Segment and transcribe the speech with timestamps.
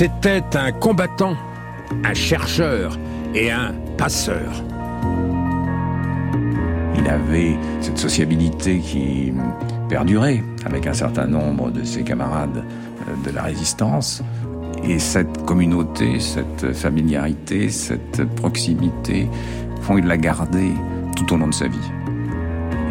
[0.00, 1.36] C'était un combattant,
[2.04, 2.98] un chercheur
[3.34, 4.64] et un passeur.
[6.96, 9.30] Il avait cette sociabilité qui
[9.90, 14.22] perdurait avec un certain nombre de ses camarades euh, de la résistance.
[14.82, 19.28] Et cette communauté, cette familiarité, cette proximité
[19.82, 20.70] font qu'il l'a gardé
[21.14, 21.90] tout au long de sa vie.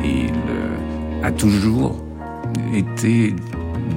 [0.03, 2.05] Et il euh, a toujours
[2.71, 3.35] été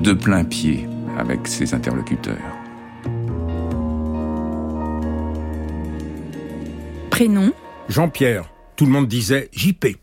[0.02, 2.61] de plein pied avec ses interlocuteurs.
[7.22, 7.52] Prénom
[7.88, 8.50] Jean-Pierre.
[8.74, 9.96] Tout le monde disait JP.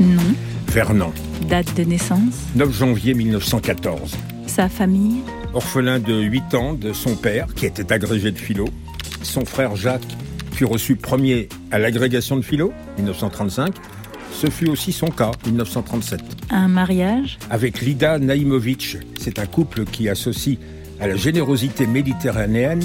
[0.00, 0.16] Nom
[0.66, 1.12] Vernon.
[1.48, 2.18] Date de naissance
[2.56, 4.16] 9 janvier 1914.
[4.48, 8.64] Sa famille Orphelin de 8 ans de son père, qui était agrégé de philo.
[9.22, 10.02] Son frère Jacques
[10.50, 13.72] fut reçu premier à l'agrégation de philo, 1935.
[14.34, 16.20] Ce fut aussi son cas, 1937.
[16.50, 17.38] Un mariage?
[17.50, 20.58] Avec Lida Naïmovitch, c'est un couple qui associe
[21.00, 22.82] à la générosité méditerranéenne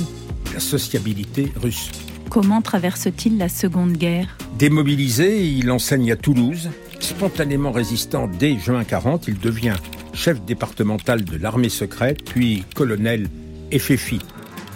[0.53, 1.89] la sociabilité russe.
[2.29, 4.37] Comment traverse-t-il la Seconde Guerre?
[4.59, 6.69] Démobilisé, il enseigne à Toulouse.
[6.99, 9.75] Spontanément résistant dès juin 40, il devient
[10.13, 13.27] chef départemental de l'armée secrète, puis colonel
[13.75, 14.19] FFI,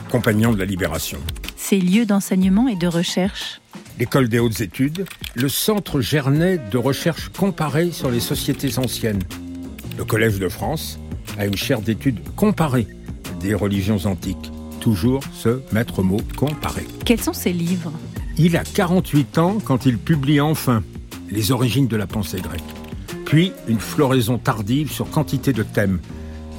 [0.09, 1.19] compagnon de la libération.
[1.55, 3.61] Ses lieux d'enseignement et de recherche?
[3.99, 5.05] L'école des hautes études,
[5.35, 9.21] le centre Gernet de recherche comparée sur les sociétés anciennes.
[9.97, 10.99] Le Collège de France
[11.37, 12.87] a une chaire d'études comparées
[13.39, 14.51] des religions antiques.
[14.79, 16.85] Toujours ce maître mot comparé.
[17.05, 17.91] Quels sont ses livres?
[18.37, 20.83] Il a 48 ans quand il publie enfin
[21.29, 22.61] Les origines de la pensée grecque.
[23.25, 25.99] Puis une floraison tardive sur quantité de thèmes.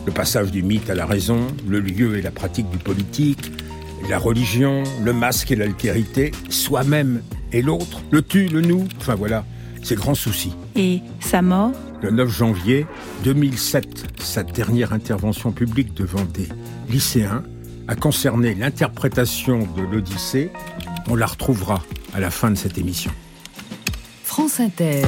[0.07, 3.51] Le passage du mythe à la raison, le lieu et la pratique du politique,
[4.09, 7.23] la religion, le masque et l'altérité, soi-même
[7.53, 9.45] et l'autre, le tu, le nous, enfin voilà,
[9.83, 10.53] ses grands soucis.
[10.77, 11.73] Et sa mort
[12.03, 12.87] Le 9 janvier
[13.25, 16.49] 2007, sa dernière intervention publique devant des
[16.89, 17.45] lycéens
[17.89, 20.51] a concerné l'interprétation de l'Odyssée.
[21.09, 21.83] On la retrouvera
[22.15, 23.11] à la fin de cette émission.
[24.23, 25.03] France Inter.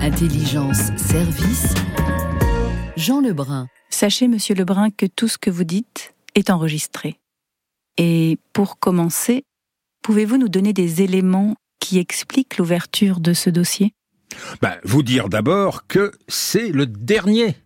[0.00, 1.74] Intelligence, service.
[2.96, 3.68] Jean Lebrun.
[3.90, 7.18] Sachez, monsieur Lebrun, que tout ce que vous dites est enregistré.
[7.98, 9.44] Et pour commencer,
[10.02, 13.92] pouvez-vous nous donner des éléments qui expliquent l'ouverture de ce dossier?
[14.62, 17.56] Ben, vous dire d'abord que c'est le dernier.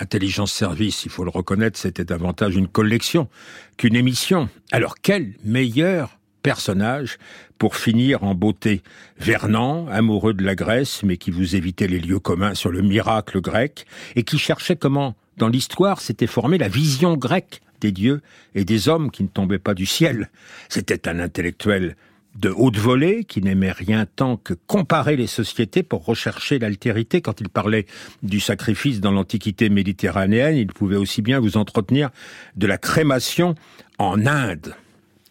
[0.00, 3.28] Intelligence Service, il faut le reconnaître, c'était davantage une collection
[3.76, 4.48] qu'une émission.
[4.72, 7.18] Alors quel meilleur personnage
[7.58, 8.82] pour finir en beauté?
[9.18, 13.40] Vernant, amoureux de la Grèce, mais qui vous évitait les lieux communs sur le miracle
[13.40, 18.20] grec, et qui cherchait comment, dans l'histoire, s'était formée la vision grecque des dieux
[18.54, 20.30] et des hommes qui ne tombaient pas du ciel.
[20.68, 21.96] C'était un intellectuel
[22.36, 27.20] de haute volée qui n'aimait rien tant que comparer les sociétés pour rechercher l'altérité.
[27.20, 27.86] Quand il parlait
[28.22, 32.10] du sacrifice dans l'Antiquité méditerranéenne, il pouvait aussi bien vous entretenir
[32.56, 33.54] de la crémation
[33.98, 34.74] en Inde.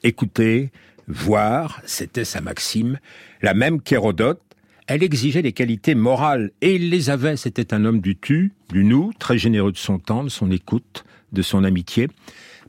[0.04, 0.72] Écoutez,
[1.08, 3.00] voir, c'était sa maxime,
[3.42, 4.42] la même qu'Hérodote,
[4.88, 7.36] elle exigeait les qualités morales, et il les avait.
[7.36, 11.04] C'était un homme du tu, du nous, très généreux de son temps, de son écoute,
[11.32, 12.08] de son amitié.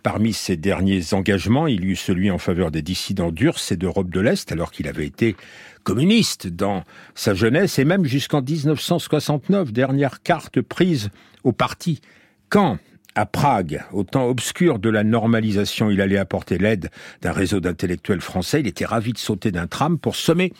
[0.03, 4.11] Parmi ses derniers engagements, il y eut celui en faveur des dissidents d'Urs et d'Europe
[4.11, 5.37] de l'Est, alors qu'il avait été
[5.83, 11.11] communiste dans sa jeunesse, et même jusqu'en 1969, dernière carte prise
[11.45, 12.01] au parti.
[12.49, 12.79] Quand,
[13.19, 16.89] à Prague, au temps obscur de la normalisation, il allait apporter l'aide
[17.21, 18.61] d'un réseau d'intellectuels français.
[18.61, 20.53] Il était ravi de sauter d'un tram pour semer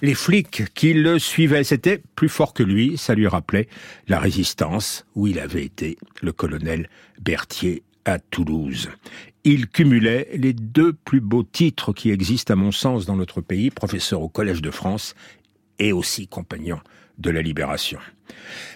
[0.00, 1.64] les flics qui le suivaient.
[1.64, 3.66] C'était plus fort que lui, ça lui rappelait
[4.06, 6.88] la résistance où il avait été le colonel
[7.20, 8.90] Berthier à Toulouse.
[9.42, 13.70] Il cumulait les deux plus beaux titres qui existent à mon sens dans notre pays,
[13.70, 15.16] professeur au Collège de France
[15.80, 16.78] et aussi compagnon
[17.18, 17.98] de la Libération.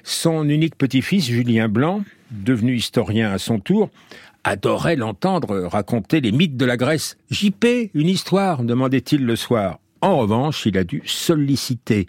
[0.02, 3.90] Son unique petit-fils, Julien Blanc, devenu historien à son tour,
[4.44, 7.17] adorait l'entendre raconter les mythes de la Grèce.
[7.31, 9.79] JP, une histoire, demandait-il le soir.
[10.00, 12.06] En revanche, il a dû solliciter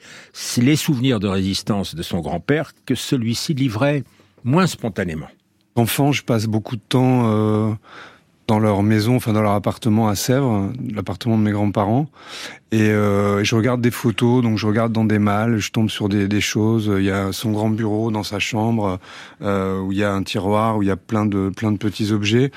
[0.57, 4.03] les souvenirs de résistance de son grand-père que celui-ci livrait
[4.43, 5.29] moins spontanément.
[5.75, 7.73] Enfant, je passe beaucoup de temps euh,
[8.49, 12.09] dans leur maison, enfin dans leur appartement à Sèvres, l'appartement de mes grands-parents.
[12.71, 16.09] Et euh, je regarde des photos, donc je regarde dans des malles, je tombe sur
[16.09, 16.91] des, des choses.
[16.97, 18.99] Il y a son grand bureau dans sa chambre,
[19.43, 21.77] euh, où il y a un tiroir, où il y a plein de plein de
[21.77, 22.51] petits objets.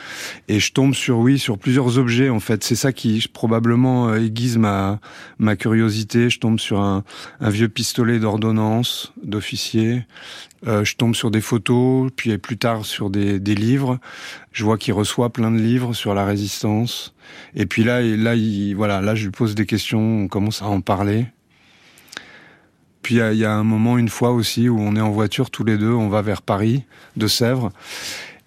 [0.48, 2.64] Et je tombe sur oui, sur plusieurs objets en fait.
[2.64, 4.98] C'est ça qui probablement euh, aiguise ma
[5.38, 6.30] ma curiosité.
[6.30, 7.04] Je tombe sur un,
[7.40, 10.06] un vieux pistolet d'ordonnance d'officier.
[10.66, 13.98] Euh, je tombe sur des photos, puis plus tard sur des, des livres.
[14.52, 17.14] Je vois qu'il reçoit plein de livres sur la résistance.
[17.54, 20.66] Et puis là, là, il, voilà, là, je lui pose des questions, on commence à
[20.66, 21.26] en parler.
[23.02, 25.64] Puis il y, a un moment, une fois aussi, où on est en voiture tous
[25.64, 26.84] les deux, on va vers Paris,
[27.16, 27.72] de Sèvres.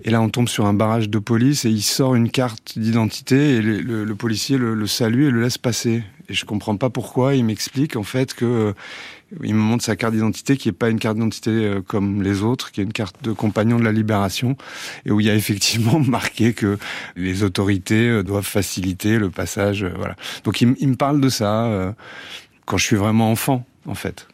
[0.04, 3.56] Et là, on tombe sur un barrage de police et il sort une carte d'identité
[3.56, 6.04] et le, policier le, salue et le laisse passer.
[6.30, 7.36] Et je comprends pas pourquoi.
[7.36, 8.74] Il m'explique en fait que
[9.44, 12.42] il me montre sa carte d'identité qui est pas une carte d'identité euh, comme les
[12.42, 14.56] autres, qui est une carte de compagnon de la libération
[15.06, 16.78] et où il y a effectivement marqué que
[17.16, 19.84] les autorités euh, doivent faciliter le passage.
[19.84, 20.16] voilà.
[20.44, 21.96] Donc il, me parle de ça
[22.66, 24.28] quand je suis vraiment enfant en fait.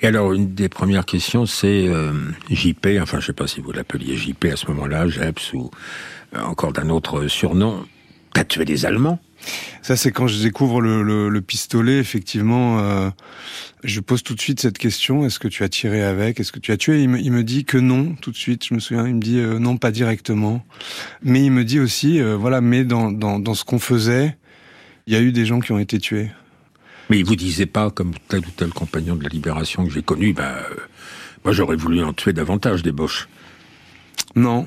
[0.00, 2.12] Et alors, une des premières questions, c'est euh,
[2.50, 5.70] JP, enfin, je sais pas si vous l'appeliez JP à ce moment-là, Jeps, ou
[6.34, 7.84] euh, encore d'un autre surnom.
[8.32, 9.20] T'as tué des Allemands?
[9.82, 13.10] Ça, c'est quand je découvre le, pistolet, effectivement, euh,
[13.82, 16.40] je pose tout de suite cette question, est-ce que tu as tiré avec?
[16.40, 17.02] Est-ce que tu as tué?
[17.02, 19.76] Il me, dit que non, tout de suite, je me souviens, il me dit non,
[19.76, 20.64] pas directement.
[21.22, 24.36] Mais il me dit aussi, voilà, mais dans, dans ce qu'on faisait,
[25.06, 26.30] il y a eu des gens qui ont été tués.
[27.10, 30.02] Mais il vous disait pas, comme tel ou tel compagnon de la libération que j'ai
[30.02, 30.76] connu, bah, euh,
[31.44, 33.28] moi j'aurais voulu en tuer davantage des Boches.
[34.34, 34.66] Non.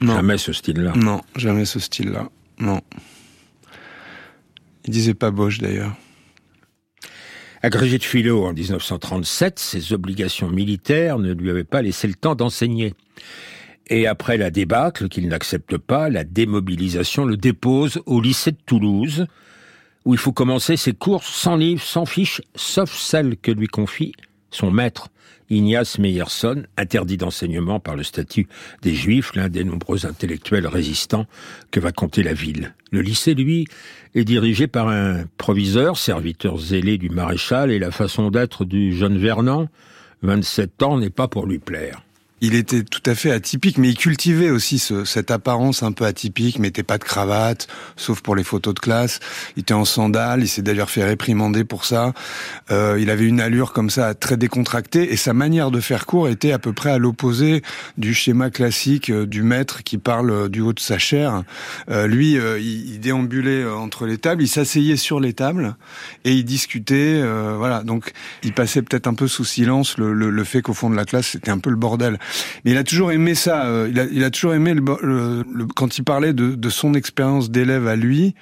[0.00, 0.16] non.
[0.16, 0.92] Jamais ce style-là.
[0.96, 2.28] Non, jamais ce style-là.
[2.58, 2.80] Non.
[4.86, 5.94] Il disait pas Boche d'ailleurs.
[7.62, 12.34] Agrégé de philo en 1937, ses obligations militaires ne lui avaient pas laissé le temps
[12.34, 12.94] d'enseigner.
[13.88, 19.26] Et après la débâcle qu'il n'accepte pas, la démobilisation le dépose au lycée de Toulouse,
[20.06, 24.12] où il faut commencer ses courses sans livres, sans fiches, sauf celles que lui confie
[24.50, 25.08] son maître,
[25.50, 28.48] Ignace Meyerson, interdit d'enseignement par le statut
[28.82, 31.26] des Juifs, l'un des nombreux intellectuels résistants
[31.70, 32.74] que va compter la ville.
[32.92, 33.66] Le lycée, lui,
[34.14, 39.18] est dirigé par un proviseur, serviteur zélé du maréchal, et la façon d'être du jeune
[39.18, 39.68] Vernon,
[40.22, 42.02] 27 ans, n'est pas pour lui plaire
[42.40, 46.04] il était tout à fait atypique, mais il cultivait aussi ce, cette apparence un peu
[46.04, 49.20] atypique, mettait pas de cravate, sauf pour les photos de classe.
[49.56, 52.12] Il était en sandales, il s'est d'ailleurs fait réprimander pour ça.
[52.70, 56.28] Euh, il avait une allure comme ça très décontractée, et sa manière de faire cours
[56.28, 57.62] était à peu près à l'opposé
[57.98, 61.44] du schéma classique euh, du maître qui parle euh, du haut de sa chair.
[61.90, 65.76] Euh, lui, euh, il, il, déambulait entre les tables, il s'asseyait sur les tables
[66.24, 67.22] et il discutait.
[67.56, 70.90] voilà, donc il passait peut-être un peu sous silence le, le, le fait qu'au fond
[70.90, 72.18] de la classe c'était un peu le bordel.
[72.64, 73.66] Mais il a toujours aimé ça.
[73.66, 76.94] Euh, il, a, il a toujours aimé le, le, quand il parlait de, de son
[76.94, 78.34] expérience d'élève à lui.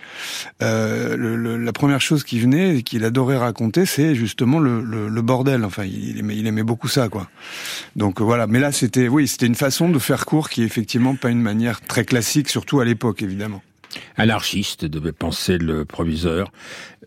[0.63, 5.65] Euh, la première chose qui venait, qu'il adorait raconter, c'est justement le, bordel.
[5.65, 7.29] Enfin, il aimait, il aimait beaucoup ça, quoi.
[7.97, 8.47] Donc voilà.
[8.47, 11.43] Mais là, c'était, oui, c'était une façon de faire court qui est effectivement pas une
[11.43, 13.63] manière très classique, surtout à l'époque, évidemment.
[14.17, 16.53] Anarchiste, devait penser le proviseur.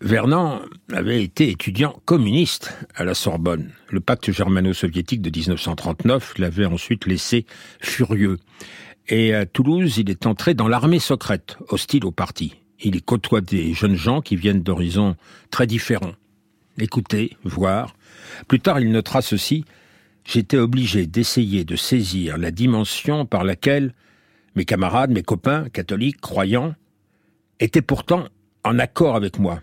[0.01, 0.61] Vernon
[0.91, 3.71] avait été étudiant communiste à la Sorbonne.
[3.89, 7.45] Le pacte germano-soviétique de 1939 l'avait ensuite laissé
[7.79, 8.39] furieux.
[9.07, 12.55] Et à Toulouse, il est entré dans l'armée secrète, hostile au parti.
[12.83, 15.15] Il y côtoie des jeunes gens qui viennent d'horizons
[15.51, 16.13] très différents.
[16.79, 17.95] Écouter, voir.
[18.47, 19.65] Plus tard, il notera ceci.
[20.25, 23.93] J'étais obligé d'essayer de saisir la dimension par laquelle
[24.55, 26.75] mes camarades, mes copains, catholiques, croyants,
[27.59, 28.25] étaient pourtant
[28.63, 29.61] en accord avec moi.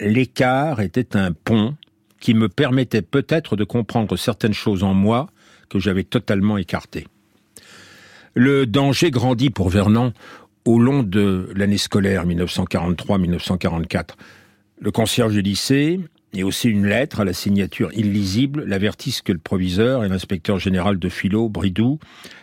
[0.00, 1.76] L'écart était un pont
[2.20, 5.28] qui me permettait peut-être de comprendre certaines choses en moi
[5.68, 7.06] que j'avais totalement écartées.
[8.34, 10.12] Le danger grandit pour Vernon
[10.64, 14.10] au long de l'année scolaire 1943-1944.
[14.80, 16.00] Le concierge du lycée
[16.34, 20.98] et aussi une lettre à la signature illisible l'avertissent que le proviseur et l'inspecteur général
[20.98, 21.98] de philo, Bridou,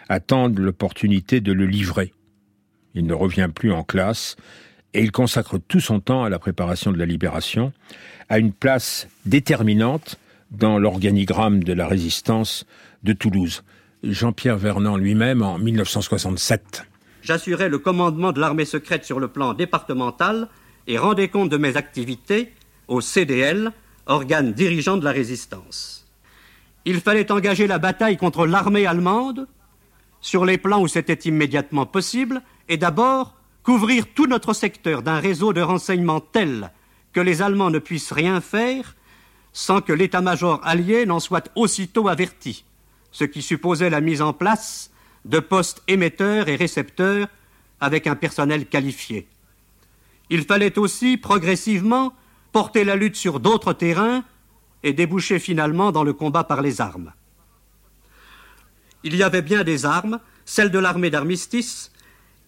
[0.09, 2.13] attendent l'opportunité de le livrer.
[2.95, 4.35] Il ne revient plus en classe
[4.93, 7.71] et il consacre tout son temps à la préparation de la libération,
[8.29, 10.17] à une place déterminante
[10.51, 12.65] dans l'organigramme de la résistance
[13.03, 13.63] de Toulouse.
[14.03, 16.83] Jean-Pierre Vernant lui-même en 1967.
[17.21, 20.47] J'assurais le commandement de l'armée secrète sur le plan départemental
[20.87, 22.51] et rendais compte de mes activités
[22.87, 23.71] au CDL,
[24.05, 26.07] organe dirigeant de la résistance.
[26.85, 29.47] Il fallait engager la bataille contre l'armée allemande
[30.19, 35.53] sur les plans où c'était immédiatement possible et d'abord couvrir tout notre secteur d'un réseau
[35.53, 36.71] de renseignements tel
[37.13, 38.95] que les Allemands ne puissent rien faire
[39.53, 42.63] sans que l'état-major allié n'en soit aussitôt averti,
[43.11, 44.91] ce qui supposait la mise en place
[45.25, 47.27] de postes émetteurs et récepteurs
[47.79, 49.27] avec un personnel qualifié.
[50.29, 52.13] Il fallait aussi, progressivement,
[52.51, 54.23] porter la lutte sur d'autres terrains
[54.83, 57.13] et déboucher finalement dans le combat par les armes.
[59.03, 61.91] Il y avait bien des armes, celles de l'armée d'armistice,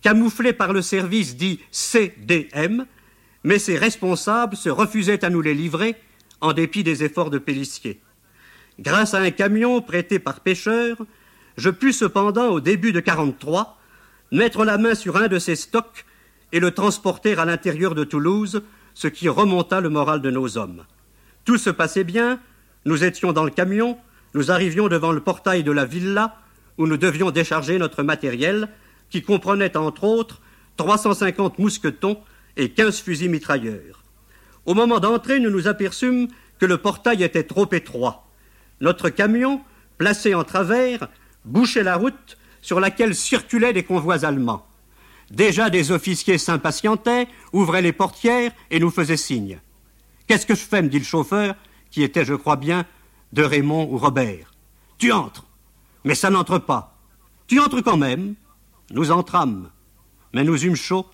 [0.01, 2.85] camouflées par le service dit CDM,
[3.43, 5.95] mais ses responsables se refusaient à nous les livrer
[6.41, 8.01] en dépit des efforts de Pélissier.
[8.79, 10.97] Grâce à un camion prêté par pêcheur,
[11.57, 13.77] je pus cependant, au début de 43,
[14.31, 16.05] mettre la main sur un de ces stocks
[16.51, 20.85] et le transporter à l'intérieur de Toulouse, ce qui remonta le moral de nos hommes.
[21.45, 22.39] Tout se passait bien,
[22.85, 23.97] nous étions dans le camion,
[24.33, 26.37] nous arrivions devant le portail de la villa,
[26.77, 28.69] où nous devions décharger notre matériel,
[29.09, 30.41] qui comprenait entre autres
[30.77, 32.19] 350 mousquetons
[32.57, 34.03] et 15 fusils mitrailleurs.
[34.65, 36.27] Au moment d'entrer, nous nous aperçûmes
[36.59, 38.27] que le portail était trop étroit.
[38.79, 39.61] Notre camion,
[39.97, 41.09] placé en travers,
[41.45, 44.65] bouchait la route sur laquelle circulaient des convois allemands.
[45.31, 49.59] Déjà des officiers s'impatientaient, ouvraient les portières et nous faisaient signe.
[50.27, 51.55] Qu'est-ce que je fais me dit le chauffeur,
[51.91, 52.85] qui était, je crois bien,
[53.33, 54.53] de Raymond ou Robert.
[54.97, 55.45] Tu entres.
[56.03, 56.97] Mais ça n'entre pas.
[57.47, 58.35] Tu entres quand même.
[58.91, 59.69] Nous entrâmes.
[60.33, 61.05] Mais nous eûmes chaud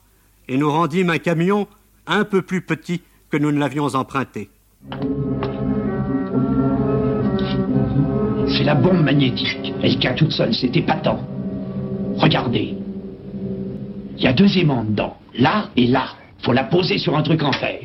[0.48, 1.68] et nous rendîmes un camion
[2.08, 4.50] un peu plus petit que nous ne l'avions emprunté.
[8.48, 9.74] C'est la bombe magnétique.
[9.84, 11.20] Elle tient toute seule, c'est épatant.
[12.18, 12.79] Regardez.
[14.20, 16.10] Il y a deux aimants dedans, là et là.
[16.42, 17.80] Faut la poser sur un truc en fer.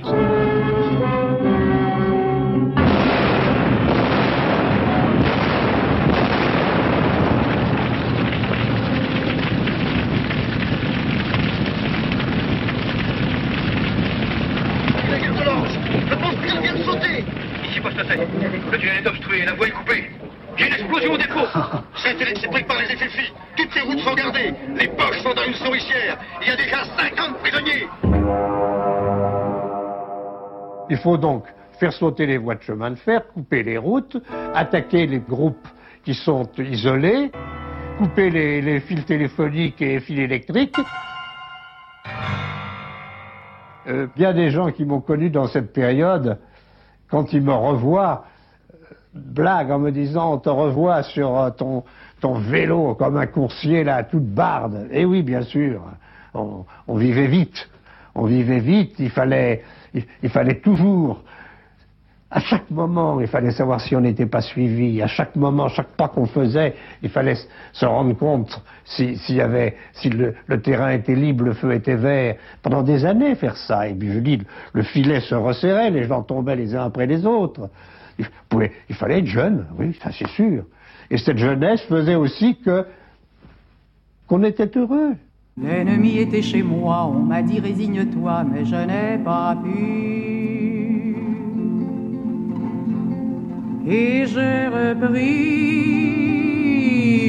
[18.73, 20.11] Le tunnel est obstrué, la voie est coupée.
[20.57, 21.47] Il y a une explosion au dépôt.
[21.97, 23.33] C'est électrique par les FFI.
[23.57, 24.53] Toutes les routes sont gardées.
[24.77, 24.84] Les
[25.57, 27.87] Il y a déjà 50 prisonniers.
[30.91, 31.45] Il faut donc
[31.79, 34.17] faire sauter les voies de chemin de fer, couper les routes,
[34.55, 35.67] attaquer les groupes
[36.05, 37.31] qui sont isolés,
[37.99, 40.77] couper les, les fils téléphoniques et les fils électriques.
[43.87, 46.39] Euh, bien des gens qui m'ont connu dans cette période,
[47.09, 48.25] quand ils me revoient,
[49.15, 51.85] blague en me disant on te revoit sur euh, ton,
[52.39, 54.89] vélo comme un coursier là, toute barde.
[54.91, 55.83] Et oui, bien sûr,
[56.35, 56.65] on,
[56.97, 57.69] vivait vite.
[58.15, 61.23] On vivait vite, il fallait, il, fallait toujours,
[62.31, 65.03] à chaque moment, il fallait savoir si on n'était pas suivi.
[65.03, 67.37] À chaque moment, chaque pas qu'on faisait, il fallait
[67.73, 72.37] se rendre compte si le, le, terrain était libre, le feu était vert.
[72.63, 73.87] Pendant des années, faire ça.
[73.87, 74.41] Et puis je dis,
[74.73, 77.69] le filet se resserrait, les gens tombaient les uns après les autres.
[78.19, 80.65] Il, fallait être jeune, oui, ça c'est sûr.
[81.11, 82.87] Et cette jeunesse faisait aussi que
[84.27, 85.15] qu'on était heureux.
[85.61, 91.17] L'ennemi était chez moi, on m'a dit résigne-toi, mais je n'ai pas pu.
[93.87, 96.15] Et j'ai repris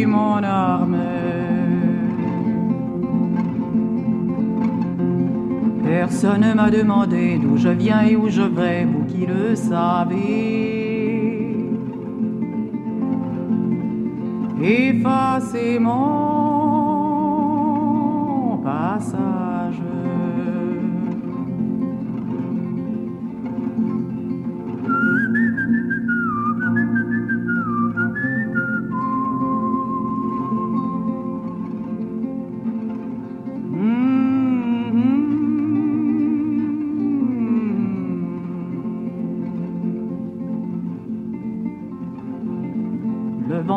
[0.06, 0.85] mon arme.
[5.86, 10.86] Personne ne m'a demandé d'où je viens et où je vais, vous qui le savez.
[14.62, 15.94] Effacez mon
[18.63, 19.45] passage.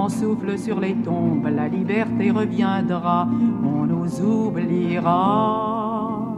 [0.09, 3.29] Souffle sur les tombes, la liberté reviendra,
[3.65, 6.35] on nous oubliera.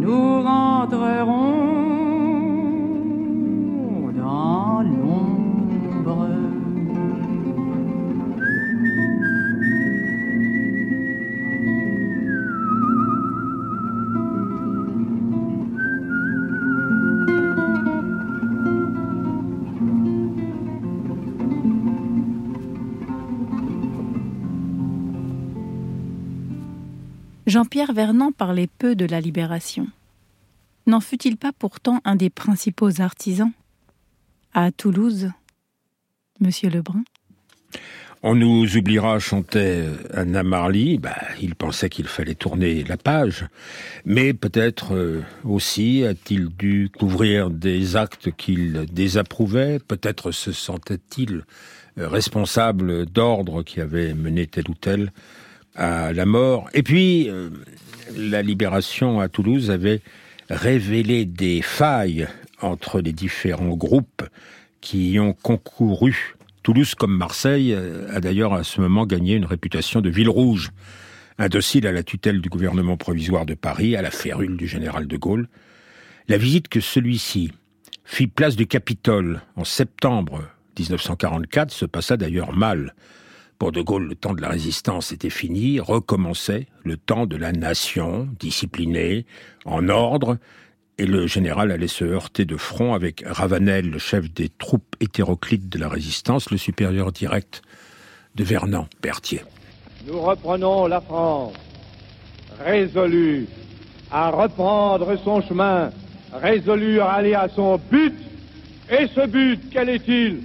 [0.00, 1.51] Nous rentrerons
[27.52, 29.86] Jean-Pierre Vernant parlait peu de la libération.
[30.86, 33.52] N'en fut-il pas pourtant un des principaux artisans?
[34.54, 35.30] À Toulouse,
[36.40, 37.04] Monsieur Lebrun
[38.24, 40.96] on nous oubliera, chantait Anna Marley.
[40.96, 43.46] Bah, il pensait qu'il fallait tourner la page.
[44.04, 49.80] Mais peut-être euh, aussi a-t-il dû couvrir des actes qu'il désapprouvait.
[49.80, 51.42] Peut-être se sentait-il
[51.96, 55.10] responsable d'ordres qui avaient mené tel ou tel
[55.74, 56.68] à la mort.
[56.74, 57.50] Et puis, euh,
[58.16, 60.00] la libération à Toulouse avait
[60.50, 62.28] révélé des failles
[62.60, 64.22] entre les différents groupes
[64.80, 66.34] qui y ont concouru.
[66.62, 70.70] Toulouse, comme Marseille, a d'ailleurs à ce moment gagné une réputation de ville rouge,
[71.38, 75.16] indocile à la tutelle du gouvernement provisoire de Paris, à la férule du général de
[75.16, 75.48] Gaulle.
[76.28, 77.52] La visite que celui-ci
[78.04, 80.42] fit place du Capitole en septembre
[80.78, 82.94] 1944 se passa d'ailleurs mal
[83.62, 87.52] Pour De Gaulle, le temps de la résistance était fini, recommençait le temps de la
[87.52, 89.24] nation, disciplinée,
[89.64, 90.36] en ordre,
[90.98, 95.68] et le général allait se heurter de front avec Ravanel, le chef des troupes hétéroclites
[95.68, 97.62] de la résistance, le supérieur direct
[98.34, 99.44] de Vernon, Berthier.
[100.08, 101.54] Nous reprenons la France,
[102.58, 103.46] résolue
[104.10, 105.92] à reprendre son chemin,
[106.32, 108.12] résolue à aller à son but.
[108.90, 110.40] Et ce but, quel est-il?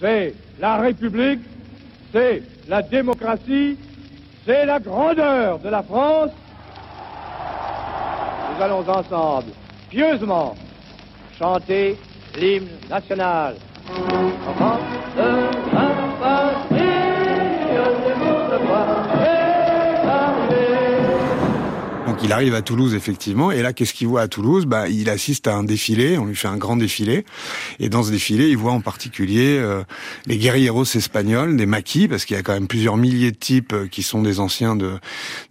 [0.00, 1.40] C'est la République,
[2.12, 3.78] c'est la démocratie,
[4.46, 6.30] c'est la grandeur de la France.
[8.56, 9.52] Nous allons ensemble,
[9.90, 10.54] pieusement,
[11.38, 11.98] chanter
[12.38, 13.54] l'hymne national.
[22.28, 24.66] Il arrive à Toulouse effectivement, et là qu'est-ce qu'il voit à Toulouse?
[24.66, 27.24] Bah il assiste à un défilé, on lui fait un grand défilé,
[27.80, 29.82] et dans ce défilé il voit en particulier euh,
[30.26, 33.72] les guerrieros espagnols, des maquis, parce qu'il y a quand même plusieurs milliers de types
[33.72, 34.98] euh, qui sont des anciens de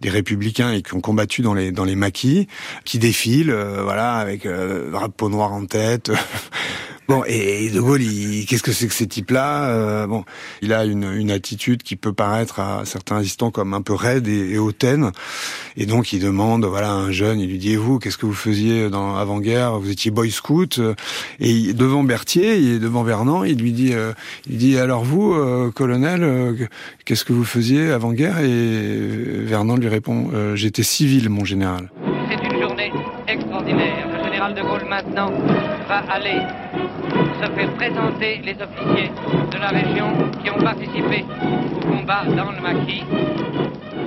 [0.00, 2.46] des républicains et qui ont combattu dans les dans les maquis,
[2.84, 6.12] qui défilent, euh, voilà avec euh, drapeau noir en tête.
[7.08, 8.02] Bon, et De Gaulle,
[8.46, 10.26] qu'est-ce que c'est que ces types-là euh, Bon,
[10.60, 14.28] il a une, une, attitude qui peut paraître à certains instants comme un peu raide
[14.28, 15.12] et, et, hautaine,
[15.78, 18.34] et donc il demande, voilà, un jeune, il lui dit, et vous, qu'est-ce que vous
[18.34, 19.78] faisiez dans avant-guerre?
[19.78, 20.82] Vous étiez boy scout,
[21.40, 24.12] et devant Berthier, et devant Vernon, il lui dit, euh,
[24.46, 26.68] il dit, alors vous, euh, colonel,
[27.06, 28.40] qu'est-ce que vous faisiez avant-guerre?
[28.40, 28.98] Et
[29.44, 31.88] Vernon lui répond, j'étais civil, mon général.
[32.28, 32.92] C'est une journée
[33.26, 34.08] extraordinaire.
[34.14, 35.32] Le général de Gaulle maintenant
[35.88, 36.42] va aller
[37.38, 39.10] se faire présenter les officiers
[39.52, 40.06] de la région
[40.42, 41.24] qui ont participé
[41.76, 43.04] au combat dans le maquis.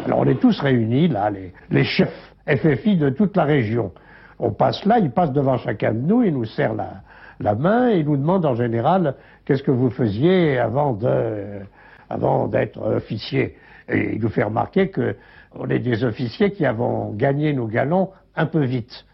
[0.06, 1.32] Alors on est tous réunis là,
[1.70, 3.94] les, chefs FFI de toute la région.
[4.40, 8.04] On passe là, il passe devant chacun de nous, il nous serre la, main et
[8.04, 9.16] nous demande en général
[9.46, 10.98] qu'est-ce que vous faisiez avant
[12.48, 13.56] d'être officier.
[13.88, 15.16] Et il nous fait remarquer que
[15.54, 19.06] on est des officiers qui avons gagné nos galons un peu vite.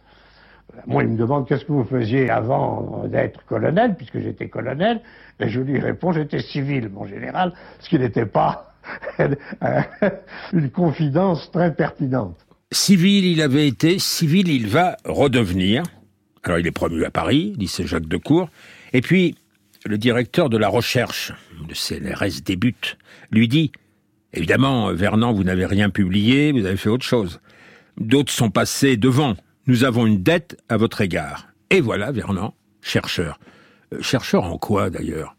[0.86, 5.02] Moi, il me demande qu'est-ce que vous faisiez avant d'être colonel, puisque j'étais colonel,
[5.40, 8.74] et je lui réponds j'étais civil, mon général, ce qui n'était pas
[10.54, 12.38] une confidence très pertinente.
[12.72, 15.84] Civil, il avait été, civil, il va redevenir.
[16.44, 18.50] Alors, il est promu à Paris, lycée Jacques de Cour,
[18.94, 19.36] et puis
[19.86, 21.34] le directeur de la recherche,
[21.68, 22.98] le CNRS débute,
[23.32, 23.72] lui dit
[24.34, 27.40] Évidemment, Vernon, vous n'avez rien publié, vous avez fait autre chose.
[27.98, 29.36] D'autres sont passés devant.
[29.68, 31.48] Nous avons une dette à votre égard.
[31.70, 33.38] Et voilà, Vernon, chercheur.
[33.94, 35.36] Euh, chercheur en quoi, d'ailleurs?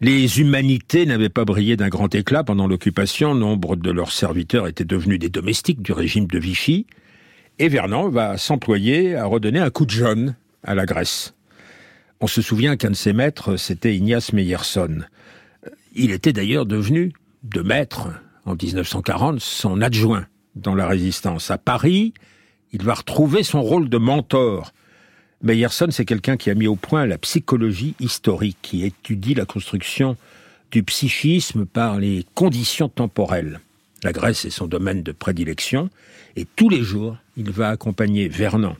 [0.00, 3.34] Les humanités n'avaient pas brillé d'un grand éclat pendant l'occupation.
[3.34, 6.86] Nombre de leurs serviteurs étaient devenus des domestiques du régime de Vichy.
[7.58, 11.34] Et Vernon va s'employer à redonner un coup de jaune à la Grèce.
[12.20, 15.02] On se souvient qu'un de ses maîtres, c'était Ignace Meyerson.
[15.94, 18.08] Il était d'ailleurs devenu de maître,
[18.44, 21.50] en 1940, son adjoint dans la résistance.
[21.50, 22.14] À Paris,
[22.72, 24.72] il va retrouver son rôle de mentor.
[25.42, 30.16] Meyerson, c'est quelqu'un qui a mis au point la psychologie historique, qui étudie la construction
[30.70, 33.60] du psychisme par les conditions temporelles.
[34.04, 35.90] La Grèce est son domaine de prédilection,
[36.36, 38.76] et tous les jours, il va accompagner Vernon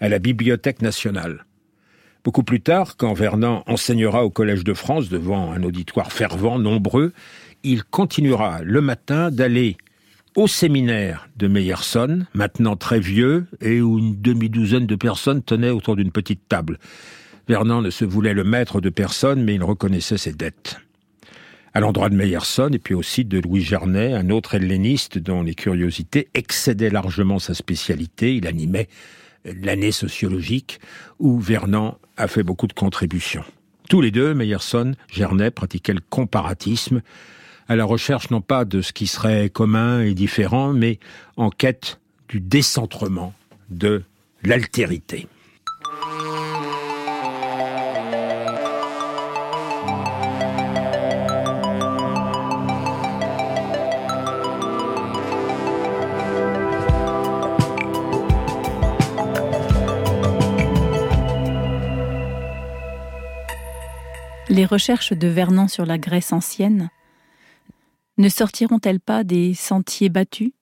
[0.00, 1.44] à la Bibliothèque nationale.
[2.22, 7.12] Beaucoup plus tard, quand Vernon enseignera au Collège de France devant un auditoire fervent, nombreux,
[7.62, 9.78] il continuera le matin d'aller
[10.36, 15.96] au séminaire de Meyerson, maintenant très vieux, et où une demi-douzaine de personnes tenaient autour
[15.96, 16.78] d'une petite table.
[17.48, 20.78] Vernon ne se voulait le maître de personne, mais il reconnaissait ses dettes.
[21.72, 25.54] À l'endroit de Meyerson, et puis aussi de Louis Gernet, un autre helléniste dont les
[25.54, 28.88] curiosités excédaient largement sa spécialité, il animait
[29.44, 30.80] l'année sociologique,
[31.18, 33.44] où Vernon a fait beaucoup de contributions.
[33.88, 37.02] Tous les deux, Meyerson, Gernet, pratiquaient le comparatisme,
[37.70, 40.98] à la recherche non pas de ce qui serait commun et différent, mais
[41.36, 43.32] en quête du décentrement,
[43.68, 44.02] de
[44.42, 45.28] l'altérité.
[64.48, 66.90] Les recherches de Vernon sur la Grèce ancienne
[68.20, 70.52] ne sortiront-elles pas des sentiers battus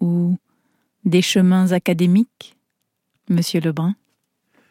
[0.00, 0.38] ou
[1.04, 2.56] des chemins académiques,
[3.28, 3.94] monsieur Lebrun?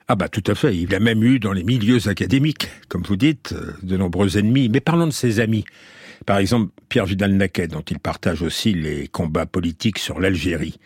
[0.08, 3.18] Ah bah tout à fait, il a même eu dans les milieux académiques, comme vous
[3.18, 3.54] dites,
[3.84, 4.68] de nombreux ennemis.
[4.70, 5.64] Mais parlons de ses amis.
[6.26, 10.80] Par exemple, Pierre Vidal-Naquet, dont il partage aussi les combats politiques sur l'Algérie.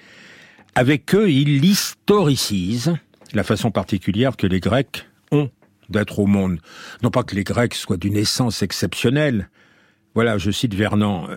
[0.76, 2.94] Avec eux, il historicise
[3.34, 5.50] la façon particulière que les Grecs ont
[5.88, 6.60] d'être au monde.
[7.04, 9.50] Non pas que les Grecs soient d'une essence exceptionnelle,
[10.14, 11.30] Voilà, je cite Vernon.
[11.30, 11.36] euh,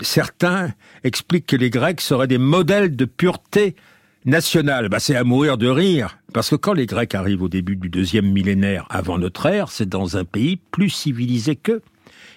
[0.00, 0.72] Certains
[1.04, 3.76] expliquent que les Grecs seraient des modèles de pureté
[4.24, 4.88] nationale.
[4.88, 6.18] Bah, c'est à mourir de rire.
[6.34, 9.88] Parce que quand les Grecs arrivent au début du deuxième millénaire avant notre ère, c'est
[9.88, 11.82] dans un pays plus civilisé qu'eux.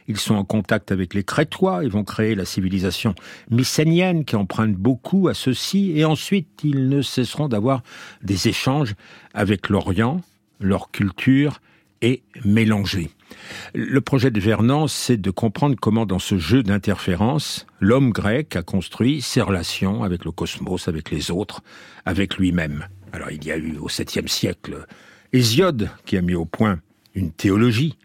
[0.07, 3.13] Ils sont en contact avec les Crétois, ils vont créer la civilisation
[3.51, 7.83] mycénienne qui emprunte beaucoup à ceux-ci, et ensuite ils ne cesseront d'avoir
[8.23, 8.95] des échanges
[9.35, 10.21] avec l'Orient,
[10.59, 11.61] leur culture
[12.01, 13.09] est mélangée.
[13.73, 18.63] Le projet de Vernon, c'est de comprendre comment dans ce jeu d'interférence, l'homme grec a
[18.63, 21.61] construit ses relations avec le cosmos, avec les autres,
[22.05, 22.87] avec lui-même.
[23.11, 24.85] Alors il y a eu au 7e siècle
[25.33, 26.79] Hésiode qui a mis au point
[27.15, 27.97] une théologie.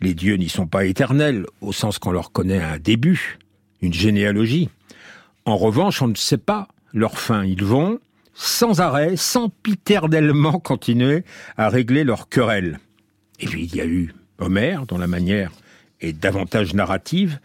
[0.00, 3.38] Les dieux n'y sont pas éternels, au sens qu'on leur connaît un début,
[3.82, 4.68] une généalogie.
[5.44, 7.44] En revanche, on ne sait pas leur fin.
[7.44, 7.98] Ils vont,
[8.34, 11.24] sans arrêt, sempiternellement continuer
[11.56, 12.78] à régler leurs querelles.
[13.40, 15.50] Et puis il y a eu Homère, dont la manière
[16.00, 17.38] est davantage narrative,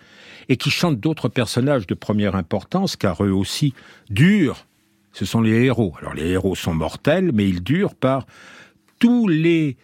[0.50, 3.74] et qui chante d'autres personnages de première importance, car eux aussi
[4.10, 4.66] durent.
[5.14, 5.94] Ce sont les héros.
[6.00, 8.26] Alors les héros sont mortels, mais ils durent par
[9.00, 9.78] tous les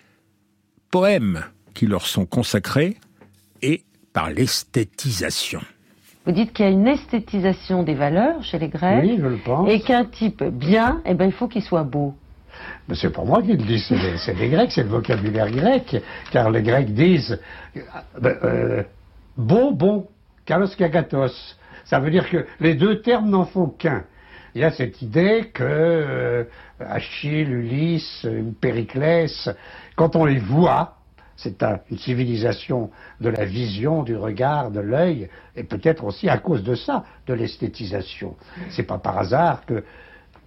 [0.91, 1.43] poèmes
[1.73, 2.97] qui leur sont consacrés
[3.61, 5.61] et par l'esthétisation.
[6.25, 9.03] Vous dites qu'il y a une esthétisation des valeurs chez les Grecs.
[9.03, 9.69] Oui, je le pense.
[9.69, 12.13] Et qu'un type bien, eh ben, il faut qu'il soit beau.
[12.87, 16.01] Mais c'est pas moi qui le dis, c'est les, Grecs, c'est le vocabulaire grec.
[16.31, 17.39] Car les Grecs disent
[17.75, 17.81] euh,
[18.43, 18.83] euh,
[19.35, 20.07] beau, bon,
[20.45, 21.55] kalos kagatos.
[21.85, 24.03] Ça veut dire que les deux termes n'en font qu'un.
[24.55, 26.43] Il y a cette idée que euh,
[26.79, 28.25] Achille, Ulysse,
[28.59, 29.49] Périclès,
[29.95, 30.95] quand on les voit,
[31.35, 32.89] c'est un- une civilisation
[33.21, 37.33] de la vision, du regard, de l'œil, et peut-être aussi à cause de ça, de
[37.33, 38.35] l'esthétisation.
[38.69, 39.83] C'est pas par hasard que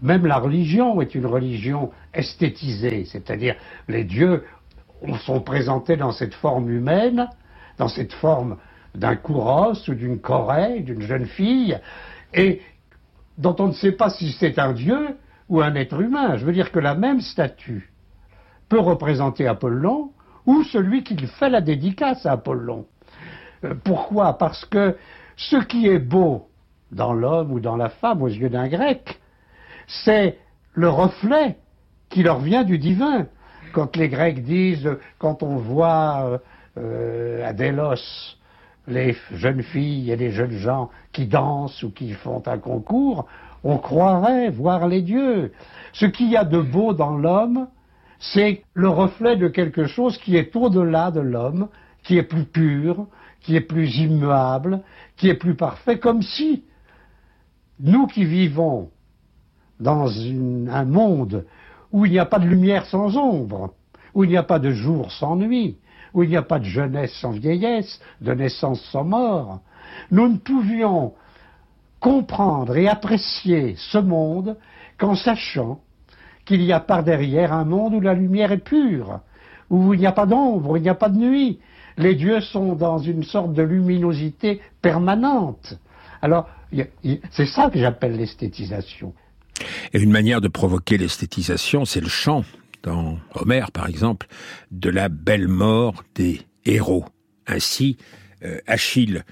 [0.03, 3.57] même la religion est une religion esthétisée, c'est-à-dire
[3.89, 4.45] les dieux
[5.25, 7.29] sont présentés dans cette forme humaine,
[7.79, 8.57] dans cette forme
[8.95, 11.79] d'un kouros ou d'une corée, d'une jeune fille,
[12.35, 12.61] et
[13.39, 15.17] dont on ne sait pas si c'est un dieu
[15.49, 16.37] ou un être humain.
[16.37, 17.93] Je veux dire que la même statue
[18.69, 20.13] peut représenter Apollon
[20.47, 22.87] ou celui qui fait la dédicace à Apollon.
[23.65, 24.39] Euh, Pourquoi?
[24.39, 24.97] Parce que
[25.37, 26.49] ce qui est beau
[26.93, 29.20] dans l'homme ou dans la femme aux yeux d'un grec,
[29.91, 30.39] c'est
[30.75, 31.57] le reflet
[32.09, 33.27] qui leur vient du divin.
[33.73, 36.39] Quand les Grecs disent, quand on voit euh,
[36.79, 38.37] euh, à Délos
[38.89, 43.27] les jeunes filles et les jeunes gens qui dansent ou qui font un concours,
[43.63, 45.53] on croirait voir les dieux.
[45.93, 47.69] Ce qu'il y a de beau dans l'homme,
[48.19, 51.69] c'est le reflet de quelque chose qui est au-delà de l'homme,
[52.03, 53.07] qui est plus pur,
[53.41, 54.81] qui est plus immuable,
[55.17, 56.65] qui est plus parfait, comme si
[57.79, 58.91] nous qui vivons
[59.81, 61.45] dans un monde
[61.93, 63.75] où il n'y a pas de lumière sans ombre,
[64.15, 65.77] où il n'y a pas de jour sans nuit,
[66.15, 69.61] où il n'y a pas de jeunesse sans vieillesse, de naissance sans mort,
[70.11, 71.15] nous ne pouvions
[72.01, 74.57] comprendre et apprécier ce monde
[74.99, 75.81] qu'en sachant
[76.45, 79.21] qu'il y a par derrière un monde où la lumière est pure,
[79.69, 81.61] où il n'y a pas d'ombre, où il n'y a pas de nuit.
[81.97, 85.79] Les dieux sont dans une sorte de luminosité permanente.
[86.23, 86.49] Alors,
[87.31, 89.13] c'est ça que j'appelle l'esthétisation.
[89.93, 92.45] Et une manière de provoquer l'esthétisation, c'est le chant,
[92.83, 94.27] dans Homère par exemple,
[94.71, 97.05] de la belle mort des héros.
[97.47, 97.97] Ainsi,
[98.45, 99.25] euh, Achille.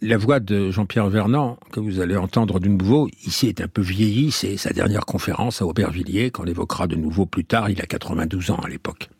[0.00, 3.82] La voix de Jean-Pierre Vernant, que vous allez entendre de nouveau, ici est un peu
[3.82, 7.86] vieillie, c'est sa dernière conférence à Aubervilliers, qu'on évoquera de nouveau plus tard, il a
[7.86, 9.10] 92 ans à l'époque.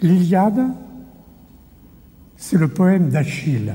[0.00, 0.62] L'Iliade,
[2.36, 3.74] c'est le poème d'Achille.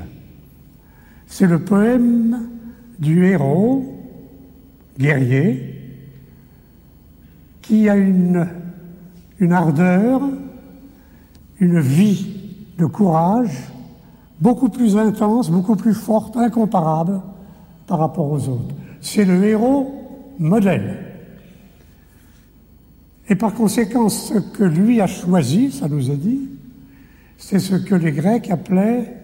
[1.28, 2.50] C'est le poème
[3.00, 4.01] du héros
[5.02, 5.76] guerrier
[7.62, 8.48] qui a une,
[9.40, 10.22] une ardeur,
[11.60, 12.28] une vie
[12.78, 13.72] de courage
[14.40, 17.22] beaucoup plus intense, beaucoup plus forte, incomparable
[17.88, 18.76] par rapport aux autres.
[19.00, 19.94] C'est le héros
[20.40, 20.98] modèle.
[23.30, 26.50] Et par conséquent, ce que lui a choisi, ça nous est dit,
[27.38, 29.16] c'est ce que les Grecs appelaient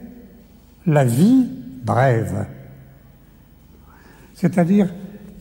[0.86, 1.46] la vie
[1.84, 2.48] brève.
[4.36, 4.94] C'est-à-dire,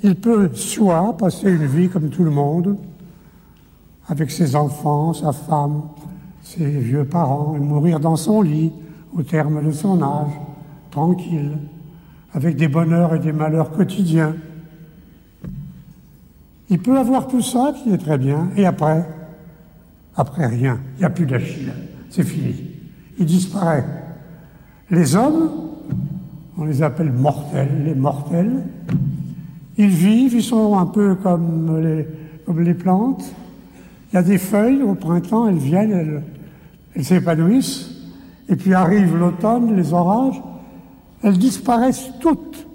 [0.06, 2.76] il peut soit passer une vie comme tout le monde,
[4.06, 5.82] avec ses enfants, sa femme,
[6.44, 8.70] ses vieux parents, et mourir dans son lit
[9.16, 10.30] au terme de son âge,
[10.92, 11.58] tranquille,
[12.32, 14.36] avec des bonheurs et des malheurs quotidiens.
[16.70, 19.04] Il peut avoir tout ça qui est très bien, et après,
[20.14, 21.72] après rien, il n'y a plus d'Achille,
[22.10, 22.54] c'est fini.
[23.18, 23.84] Il disparaît.
[24.88, 25.50] Les hommes,
[26.56, 28.62] on les appelle mortels, les mortels,
[29.78, 31.80] ils vivent, ils sont un peu comme
[32.58, 33.24] les, plantes.
[34.10, 36.22] Il y a des feuilles, au printemps, elles viennent, elles,
[36.94, 37.90] elles s'épanouissent,
[38.48, 40.40] et puis arrive l'automne, les orages,
[41.22, 42.66] elles disparaissent toutes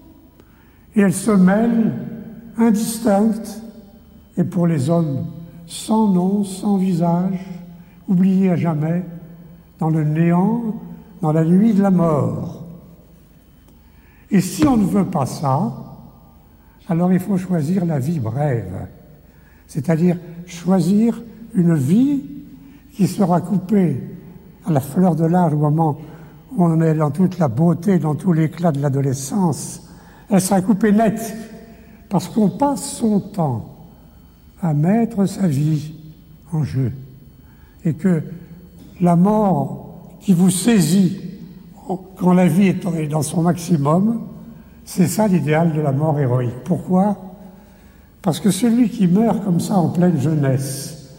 [0.95, 1.93] et elles se mêlent
[2.57, 3.61] indistinctes
[4.37, 5.25] et pour les hommes
[5.67, 7.39] sans nom, sans visage,
[8.07, 9.03] oubliés à jamais,
[9.79, 10.75] dans le néant,
[11.21, 12.63] dans la nuit de la mort.
[14.29, 15.71] Et si on ne veut pas ça,
[16.87, 18.87] alors il faut choisir la vie brève,
[19.67, 21.21] c'est-à-dire choisir
[21.53, 22.23] une vie
[22.93, 23.97] qui sera coupée
[24.65, 25.97] à la fleur de l'âge au moment
[26.55, 29.87] où on est dans toute la beauté, dans tout l'éclat de l'adolescence.
[30.29, 31.35] Elle sera coupée nette
[32.09, 33.87] parce qu'on passe son temps
[34.61, 35.93] à mettre sa vie
[36.51, 36.91] en jeu.
[37.85, 38.21] Et que
[38.99, 41.19] la mort qui vous saisit
[42.17, 44.21] quand la vie est dans son maximum,
[44.85, 46.63] c'est ça l'idéal de la mort héroïque.
[46.63, 47.17] Pourquoi?
[48.21, 51.17] Parce que celui qui meurt comme ça en pleine jeunesse,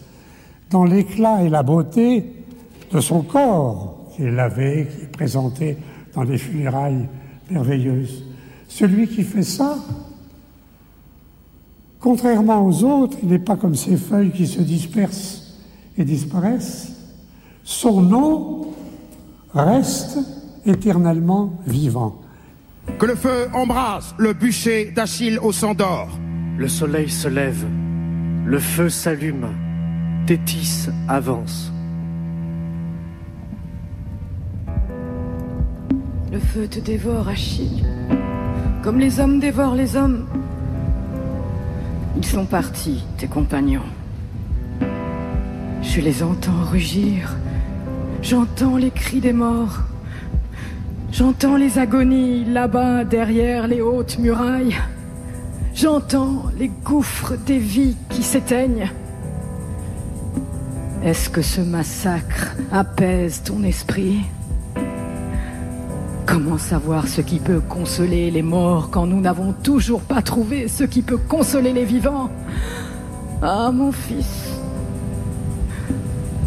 [0.70, 2.44] dans l'éclat et la beauté
[2.92, 5.76] de son corps, qui est lavé, qui est présenté
[6.14, 7.08] dans des funérailles
[7.50, 8.24] merveilleuses,
[8.68, 9.76] celui qui fait ça,
[12.02, 15.54] Contrairement aux autres, il n'est pas comme ces feuilles qui se dispersent
[15.96, 16.96] et disparaissent.
[17.62, 18.72] Son nom
[19.54, 20.18] reste
[20.66, 22.16] éternellement vivant.
[22.98, 26.08] Que le feu embrase le bûcher d'Achille au sang d'or.
[26.58, 27.64] Le soleil se lève,
[28.44, 29.48] le feu s'allume,
[30.26, 31.72] Tétis avance.
[36.30, 37.84] Le feu te dévore, Achille,
[38.82, 40.26] comme les hommes dévorent les hommes.
[42.16, 43.82] Ils sont partis, tes compagnons.
[45.82, 47.36] Je les entends rugir.
[48.22, 49.80] J'entends les cris des morts.
[51.12, 54.74] J'entends les agonies là-bas derrière les hautes murailles.
[55.74, 58.90] J'entends les gouffres des vies qui s'éteignent.
[61.04, 64.20] Est-ce que ce massacre apaise ton esprit?
[66.24, 70.84] Comment savoir ce qui peut consoler les morts quand nous n'avons toujours pas trouvé ce
[70.84, 72.30] qui peut consoler les vivants?
[73.42, 74.48] Ah, mon fils,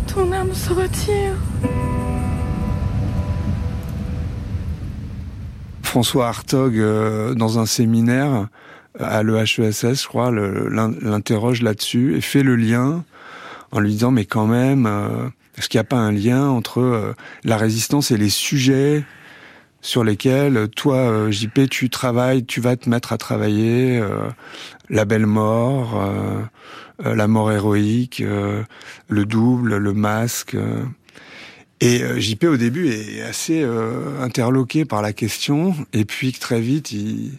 [0.08, 1.36] ton âme se retire.
[5.96, 8.50] François Hartog, euh, dans un séminaire
[9.00, 13.06] à l'EHESS, je crois, l'interroge là-dessus et fait le lien
[13.72, 16.82] en lui disant mais quand même, euh, est-ce qu'il n'y a pas un lien entre
[16.82, 17.14] euh,
[17.46, 19.06] la résistance et les sujets
[19.86, 24.28] sur lesquels toi, euh, JP, tu travailles, tu vas te mettre à travailler, euh,
[24.90, 30.58] la belle mort, euh, la mort héroïque, le double, le masque.
[31.82, 33.64] Et JP au début est assez
[34.22, 37.34] interloqué par la question, et puis très vite il,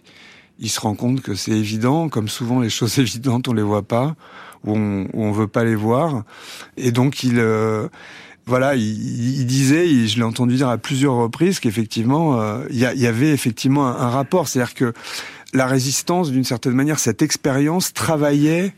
[0.58, 3.82] il se rend compte que c'est évident, comme souvent les choses évidentes on les voit
[3.82, 4.14] pas,
[4.64, 6.24] ou on, ou on veut pas les voir,
[6.76, 7.40] et donc il
[8.48, 13.32] voilà, il, disait, je l'ai entendu dire à plusieurs reprises, qu'effectivement, euh, il y, avait
[13.32, 14.46] effectivement un, rapport.
[14.46, 14.92] C'est-à-dire que
[15.52, 18.72] la résistance, d'une certaine manière, cette expérience travaillait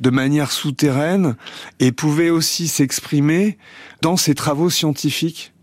[0.00, 1.36] de manière souterraine
[1.78, 3.56] et pouvait aussi s'exprimer
[4.04, 5.54] dans ses travaux scientifiques,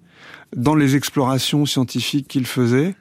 [0.56, 2.96] dans les explorations scientifiques qu'il faisait,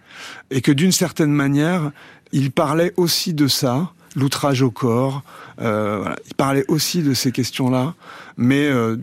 [0.50, 1.92] et que d'une certaine manière,
[2.33, 5.22] il parlait aussi de ça, l'outrage au corps.
[5.62, 7.94] Euh, Il parlait aussi de ces questions-là,
[8.37, 8.98] mais euh,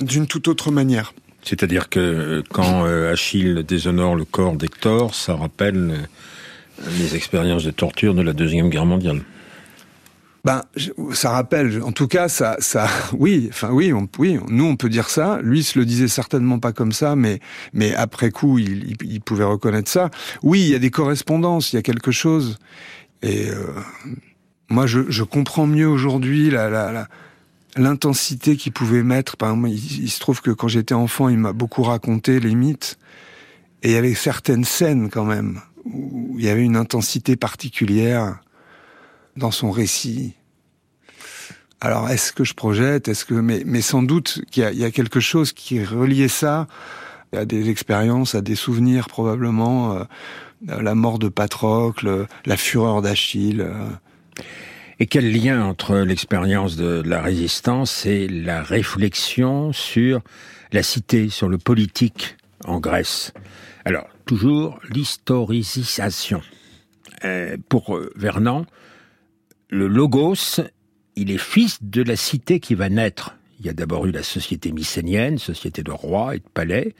[0.00, 1.12] d'une toute autre manière.
[1.42, 6.08] C'est-à-dire que euh, quand Achille déshonore le corps d'Hector, ça rappelle
[7.00, 9.22] les expériences de torture de la Deuxième Guerre mondiale.
[10.48, 10.62] Ben,
[11.12, 15.10] ça rappelle, en tout cas, ça, ça, oui, enfin oui, oui, nous on peut dire
[15.10, 15.40] ça.
[15.42, 17.40] Lui se le disait certainement pas comme ça, mais,
[17.74, 20.10] mais après coup, il, il pouvait reconnaître ça.
[20.42, 22.58] Oui, il y a des correspondances, il y a quelque chose.
[23.20, 23.74] Et euh,
[24.70, 27.06] moi, je, comprends mieux aujourd'hui la,
[27.76, 29.36] l'intensité qu'il pouvait mettre.
[29.36, 32.98] Par exemple, il, se trouve que quand j'étais enfant, il m'a beaucoup raconté les mythes,
[33.82, 38.40] et il y avait certaines scènes quand même où il y avait une intensité particulière
[39.36, 40.37] dans son récit.
[41.80, 43.08] Alors, est-ce que je projette?
[43.08, 46.66] Est-ce que, mais, mais sans doute qu'il y, y, a quelque chose qui reliait ça
[47.36, 49.94] à des expériences, à des souvenirs probablement.
[49.94, 50.04] Euh,
[50.66, 53.66] la mort de Patrocle, la fureur d'Achille.
[55.00, 60.20] Et quel lien entre l'expérience de la résistance et la réflexion sur
[60.72, 63.32] la cité, sur le politique en Grèce?
[63.84, 66.42] Alors, toujours l'historicisation.
[67.24, 68.66] Euh, pour euh, Vernon,
[69.70, 70.60] le logos,
[71.18, 73.34] il est fils de la cité qui va naître.
[73.60, 76.94] Il y a d'abord eu la société mycénienne, société de rois et de palais,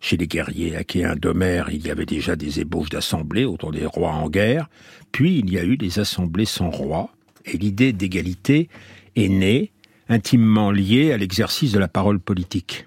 [0.00, 4.12] chez les guerriers achéens d'Homère, il y avait déjà des ébauches d'assemblées autour des rois
[4.12, 4.70] en guerre,
[5.10, 7.10] puis il y a eu des assemblées sans roi,
[7.44, 8.68] et l'idée d'égalité
[9.16, 9.72] est née,
[10.08, 12.86] intimement liée à l'exercice de la parole politique.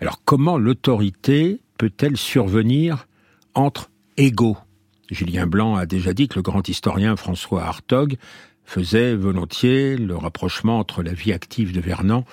[0.00, 3.08] Alors comment l'autorité peut-elle survenir
[3.54, 4.56] entre égaux?
[5.10, 8.16] Julien Blanc a déjà dit que le grand historien François Hartog
[8.66, 12.24] faisait volontiers le rapprochement entre la vie active de Vernon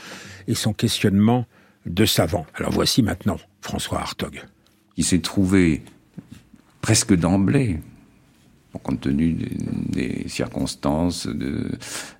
[0.48, 1.46] et son questionnement
[1.86, 2.46] de savant.
[2.56, 4.44] Alors voici maintenant François Hartog.
[4.98, 5.84] Il s'est trouvé
[6.82, 7.80] presque d'emblée,
[8.82, 9.38] compte tenu
[9.90, 11.72] des, circonstances, de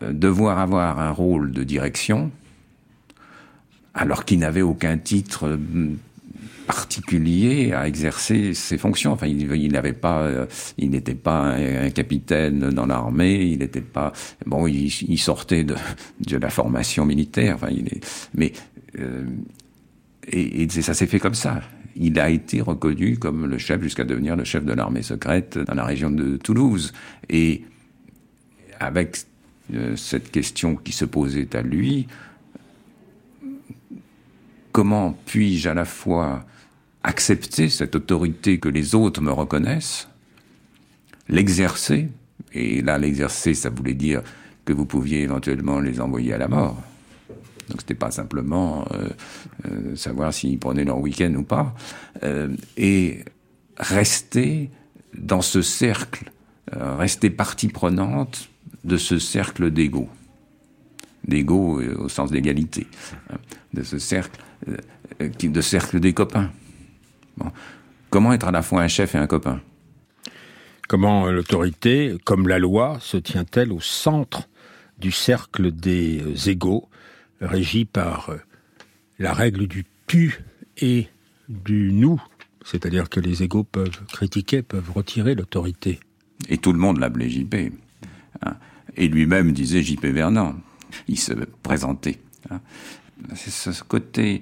[0.02, 2.32] devoir avoir un rôle de direction,
[3.94, 5.58] alors qu'il n'avait aucun titre
[6.66, 9.12] particulier à exercer ses fonctions.
[9.12, 10.46] Enfin, il, n'avait pas, euh,
[10.78, 13.44] il n'était pas un, capitaine dans l'armée.
[13.44, 14.14] Il n'était pas
[14.46, 14.68] bon.
[14.68, 15.76] Il, sortait de,
[16.38, 17.56] la formation militaire.
[17.56, 17.70] Enfin,
[18.34, 18.54] mais
[19.00, 19.26] euh,
[20.32, 21.62] et ça s'est fait comme ça.
[21.96, 25.76] Il a été reconnu comme le chef jusqu'à devenir le chef de l'armée secrète dans
[25.76, 26.94] la région de Toulouse.
[27.30, 27.64] Et
[28.80, 29.18] avec
[29.74, 32.08] euh, cette question qui se posait à lui,
[34.72, 36.46] comment puis-je à la fois
[37.04, 40.08] accepter cette autorité que les autres me reconnaissent,
[41.28, 42.10] l'exercer,
[42.54, 44.22] et là l'exercer, ça voulait dire
[44.66, 46.82] que vous pouviez éventuellement les envoyer à la mort.
[47.70, 49.10] Donc c'était pas simplement euh,
[49.66, 51.74] euh, savoir s'ils prenaient leur week-end ou pas,
[52.24, 53.24] euh, et
[53.78, 54.70] rester
[55.18, 56.32] dans ce cercle,
[56.72, 58.50] rester partie prenante
[58.84, 60.10] de ce cercle d'ego,
[61.28, 62.88] d'ego au sens d'égalité,
[63.30, 63.38] hein,
[63.74, 64.40] de ce cercle,
[65.20, 66.50] de cercle des copains.
[68.10, 69.62] Comment être à la fois un chef et un copain?
[70.88, 74.48] Comment l'autorité, comme la loi, se tient-elle au centre
[75.00, 76.90] du cercle des euh, égaux,
[77.42, 78.38] régi par euh,
[79.20, 80.44] la règle du tu
[80.78, 81.08] et
[81.50, 82.22] du nous
[82.64, 86.00] C'est-à-dire que les égaux peuvent critiquer, peuvent retirer l'autorité?
[86.50, 87.56] Et tout le monde l'appelait JP.
[88.46, 88.56] Hein.
[88.96, 90.56] Et lui-même disait JP Vernon.
[91.08, 92.20] Il se présentait.
[92.52, 92.60] Hein.
[93.36, 94.42] C'est ce côté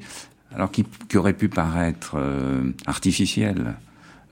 [0.53, 0.85] alors qui,
[1.15, 3.75] aurait pu paraître euh, artificiel,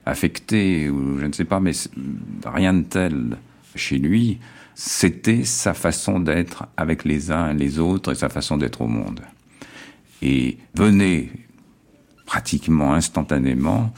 [0.06, 1.72] affecté, ou je ne sais pas, mais
[2.44, 3.36] rien de tel
[3.74, 4.38] chez lui,
[4.74, 8.86] c'était sa façon d'être avec les uns et les autres et sa façon d'être au
[8.86, 9.20] monde.
[10.22, 11.30] Et venait
[12.26, 13.92] pratiquement instantanément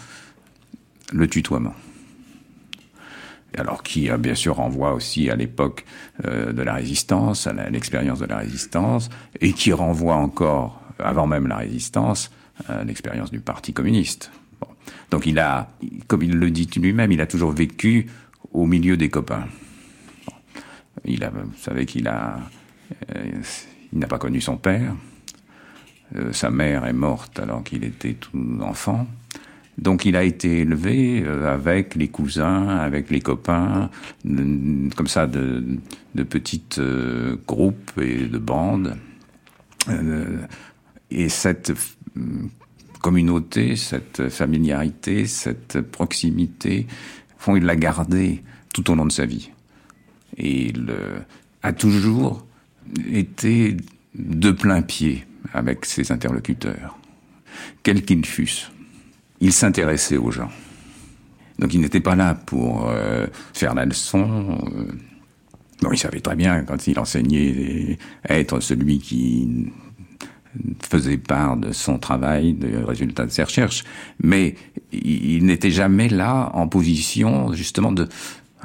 [1.13, 1.75] le tutoiement.
[3.59, 5.85] Alors qui, bien sûr, renvoie aussi à l'époque
[6.25, 11.47] euh, de la résistance, à l'expérience de la résistance, et qui renvoie encore avant même
[11.47, 12.31] la résistance,
[12.71, 14.31] euh, l'expérience du Parti communiste.
[15.11, 15.69] Donc il a,
[16.07, 18.07] comme il le dit lui-même, il a toujours vécu
[18.53, 19.47] au milieu des copains.
[21.05, 22.39] Il a, vous savez qu'il a,
[23.15, 23.43] euh,
[23.93, 24.95] il n'a pas connu son père.
[26.17, 29.07] Euh, sa mère est morte alors qu'il était tout enfant.
[29.79, 33.89] Donc il a été élevé avec les cousins, avec les copains,
[34.23, 35.65] comme ça de,
[36.15, 36.79] de petites
[37.47, 38.99] groupes et de bandes.
[41.15, 42.21] Et cette euh,
[43.01, 46.87] communauté, cette familiarité, cette proximité,
[47.37, 49.51] font il l'a gardé tout au long de sa vie.
[50.37, 51.19] Et il euh,
[51.63, 52.47] a toujours
[53.11, 53.77] été
[54.15, 56.99] de plein pied avec ses interlocuteurs,
[57.83, 58.71] quels qu'ils fussent.
[59.41, 60.51] Il s'intéressait aux gens.
[61.59, 64.59] Donc il n'était pas là pour euh, faire la leçon.
[65.91, 67.99] il savait très bien quand il enseignait
[68.29, 69.67] être celui qui
[70.83, 73.85] faisait part de son travail, des résultats de ses recherches,
[74.23, 74.55] mais
[74.93, 78.09] il n'était jamais là en position justement de,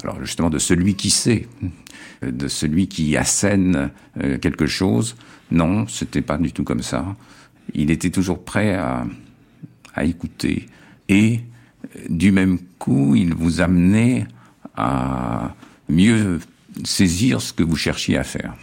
[0.02, 1.48] alors justement de celui qui sait,
[2.22, 5.16] de celui qui assène euh, quelque chose.
[5.52, 7.16] Non, c'était pas du tout comme ça.
[7.74, 9.06] Il était toujours prêt à,
[9.94, 10.68] à écouter
[11.10, 11.42] et
[12.10, 14.28] du même coup, il vous amenait
[14.76, 15.56] à
[15.90, 16.40] mieux
[16.84, 18.56] saisir ce que vous cherchiez à faire.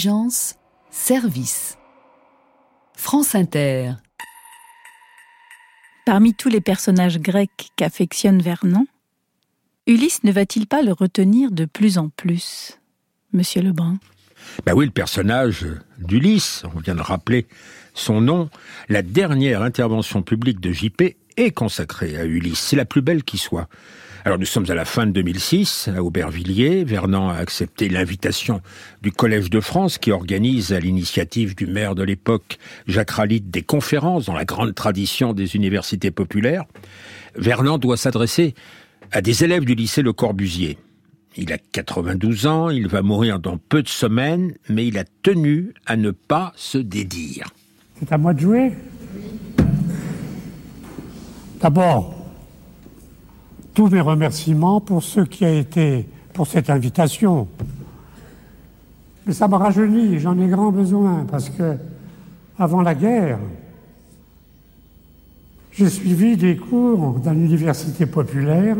[0.00, 0.54] Intelligence,
[0.90, 1.76] service.
[2.94, 3.92] France Inter.
[6.06, 8.86] Parmi tous les personnages grecs qu'affectionne Vernon,
[9.86, 12.80] Ulysse ne va-t-il pas le retenir de plus en plus,
[13.34, 13.98] Monsieur Lebrun?
[14.64, 15.66] Ben oui, le personnage
[15.98, 17.46] d'Ulysse, on vient de rappeler
[17.92, 18.48] son nom,
[18.88, 22.60] la dernière intervention publique de JP est consacrée à Ulysse.
[22.60, 23.68] C'est la plus belle qui soit.
[24.22, 26.84] Alors nous sommes à la fin de 2006, à Aubervilliers.
[26.84, 28.60] Vernon a accepté l'invitation
[29.00, 33.62] du Collège de France qui organise à l'initiative du maire de l'époque, Jacques Ralit, des
[33.62, 36.64] conférences dans la grande tradition des universités populaires.
[37.34, 38.54] Vernon doit s'adresser
[39.10, 40.76] à des élèves du lycée Le Corbusier.
[41.36, 45.72] Il a 92 ans, il va mourir dans peu de semaines, mais il a tenu
[45.86, 47.48] à ne pas se dédire.
[47.98, 48.72] C'est à moi de jouer?
[51.62, 52.19] D'abord,
[53.74, 57.48] tous mes remerciements pour ce qui a été, pour cette invitation.
[59.26, 61.76] Mais ça me rajeunit, j'en ai grand besoin, parce que
[62.58, 63.38] avant la guerre,
[65.72, 68.76] j'ai suivi des cours dans l'université populaire,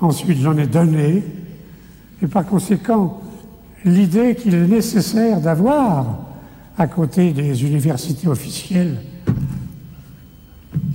[0.00, 1.22] ensuite j'en ai donné,
[2.22, 3.20] et par conséquent,
[3.84, 6.20] l'idée qu'il est nécessaire d'avoir,
[6.78, 8.96] à côté des universités officielles,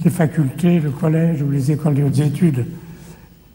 [0.04, 2.66] les facultés, le collège ou les écoles de hautes études,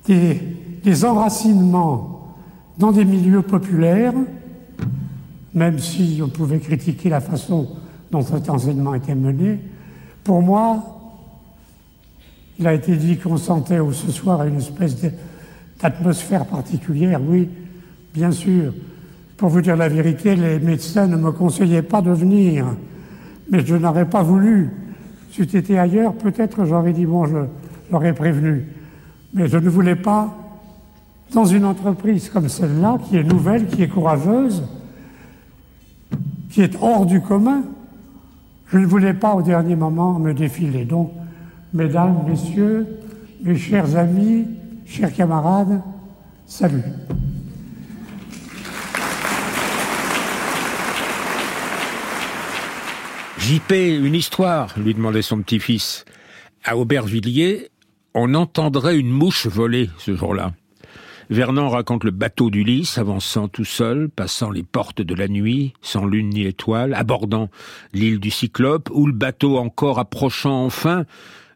[0.07, 0.41] des,
[0.83, 2.35] des enracinements
[2.79, 4.15] dans des milieux populaires,
[5.55, 7.69] même si on pouvait critiquer la façon
[8.11, 9.61] dont cet enseignement était mené,
[10.23, 10.95] pour moi,
[12.59, 14.97] il a été dit qu'on sentait ce soir une espèce
[15.81, 17.49] d'atmosphère particulière, oui,
[18.13, 18.73] bien sûr.
[19.37, 22.67] Pour vous dire la vérité, les médecins ne me conseillaient pas de venir,
[23.51, 24.71] mais je n'aurais pas voulu.
[25.35, 27.39] Si c'était été ailleurs, peut-être j'aurais dit, bon, je
[27.91, 28.69] l'aurais prévenu.
[29.33, 30.33] Mais je ne voulais pas,
[31.33, 34.63] dans une entreprise comme celle-là, qui est nouvelle, qui est courageuse,
[36.51, 37.65] qui est hors du commun,
[38.69, 40.85] je ne voulais pas au dernier moment me défiler.
[40.85, 41.11] Donc,
[41.73, 42.87] mesdames, messieurs,
[43.43, 44.47] mes chers amis,
[44.87, 45.81] chers camarades,
[46.47, 46.85] salut.
[53.47, 56.07] JP, une histoire, lui demandait son petit-fils.
[56.65, 57.69] À Aubervilliers,
[58.15, 60.55] on entendrait une mouche voler ce jour-là.
[61.29, 66.07] Vernon raconte le bateau d'Ulysse avançant tout seul, passant les portes de la nuit, sans
[66.07, 67.51] lune ni étoile, abordant
[67.93, 71.05] l'île du Cyclope, ou le bateau encore approchant enfin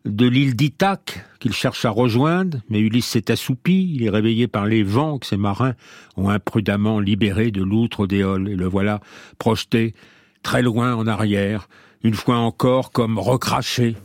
[0.04, 4.66] de l'île d'Ithaque qu'il cherche à rejoindre, mais Ulysse s'est assoupi, il est réveillé par
[4.66, 5.72] les vents que ses marins
[6.18, 9.00] ont imprudemment libérés de l'outre d'Éole, et le voilà
[9.38, 9.94] projeté
[10.42, 11.68] très loin en arrière,
[12.02, 13.96] une fois encore comme recraché.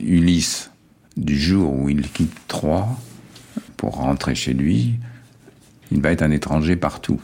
[0.00, 0.70] Ulysse,
[1.16, 2.88] du jour où il quitte Troie,
[3.76, 4.94] pour rentrer chez lui,
[5.90, 7.20] il va être un étranger partout.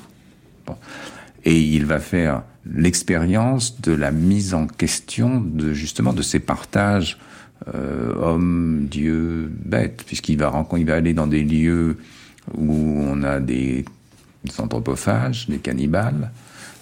[1.44, 7.18] Et il va faire l'expérience de la mise en question de justement de ces partages
[7.74, 10.52] euh, homme, Dieu, bête, puisqu'il va,
[10.88, 11.98] aller dans des lieux
[12.56, 13.84] où on a des,
[14.58, 16.30] anthropophages, des cannibales,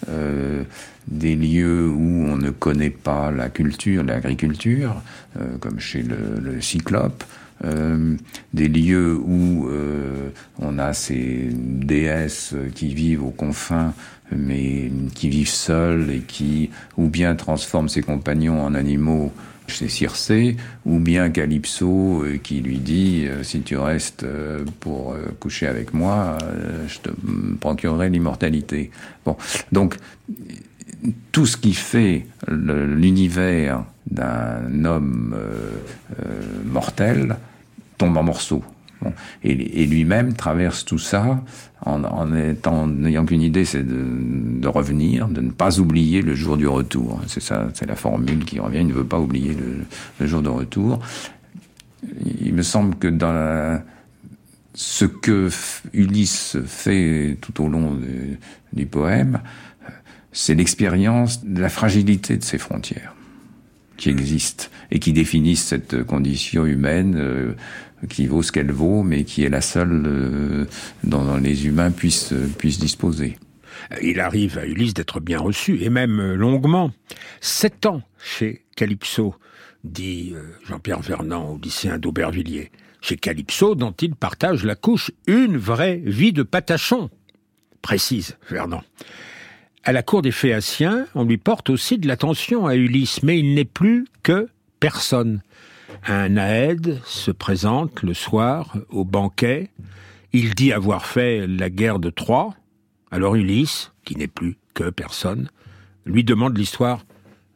[0.09, 0.63] euh,
[1.11, 5.03] des lieux où on ne connaît pas la culture, l'agriculture,
[5.39, 7.25] euh, comme chez le Cyclope,
[7.65, 8.15] euh,
[8.55, 10.31] des lieux où euh,
[10.61, 13.95] on a ces déesses qui vivent aux confins,
[14.31, 19.33] mais qui vivent seules et qui ou bien transforment ses compagnons en animaux
[19.67, 20.57] chez Circé,
[20.87, 24.25] ou bien Calypso euh, qui lui dit si tu restes
[24.79, 26.39] pour coucher avec moi,
[26.87, 27.11] je te
[27.61, 28.93] procurerai l'immortalité.
[29.25, 29.37] Bon,
[29.73, 29.97] donc
[31.33, 35.37] tout ce qui fait l'univers d'un homme
[36.65, 37.37] mortel
[37.99, 38.65] tombe en morceaux.
[39.45, 41.41] Et, lui-même traverse tout ça
[41.85, 42.27] en,
[42.87, 47.21] n'ayant qu'une idée, c'est de, revenir, de ne pas oublier le jour du retour.
[47.27, 48.81] C'est ça, c'est la formule qui revient.
[48.81, 49.57] Il ne veut pas oublier
[50.19, 50.99] le, jour de retour.
[52.41, 53.81] Il me semble que dans
[54.75, 55.49] ce que
[55.93, 57.97] Ulysse fait tout au long
[58.73, 59.41] du poème,
[60.33, 63.15] c'est l'expérience de la fragilité de ses frontières
[63.97, 67.53] qui existent et qui définissent cette condition humaine euh,
[68.09, 70.65] qui vaut ce qu'elle vaut, mais qui est la seule euh,
[71.05, 73.37] dont les humains puissent, disposer.
[74.03, 76.93] Il arrive à Ulysse d'être bien reçu, et même longuement.
[77.41, 79.35] Sept ans chez Calypso,
[79.85, 82.71] dit euh, Jean-Pierre Vernant, au lycéen d'Aubervilliers.
[83.01, 87.11] Chez Calypso, dont il partage la couche, une vraie vie de patachon,
[87.83, 88.83] précise Vernant.
[89.85, 93.55] À la cour des Phéaciens, on lui porte aussi de l'attention à Ulysse, mais il
[93.55, 94.49] n'est plus que
[94.81, 95.41] personne.
[96.07, 99.71] Un Aède se présente le soir au banquet.
[100.33, 102.55] Il dit avoir fait la guerre de Troie.
[103.11, 105.49] Alors Ulysse, qui n'est plus que personne,
[106.05, 107.05] lui demande l'histoire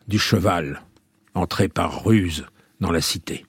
[0.08, 0.82] du cheval,
[1.34, 2.46] entré par ruse
[2.80, 3.44] dans la cité.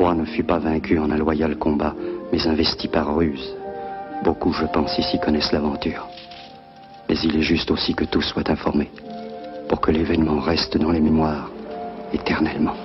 [0.00, 1.94] Troie ne fut pas vaincu en un loyal combat,
[2.32, 3.54] mais investi par ruse.
[4.24, 6.08] Beaucoup, je pense, ici connaissent l'aventure.
[7.06, 8.90] Mais il est juste aussi que tous soient informés,
[9.68, 11.50] pour que l'événement reste dans les mémoires
[12.14, 12.76] éternellement.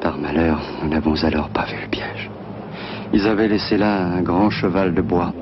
[0.00, 2.28] Par malheur, nous n'avons alors pas vu le piège.
[3.12, 5.32] Ils avaient laissé là un grand cheval de bois.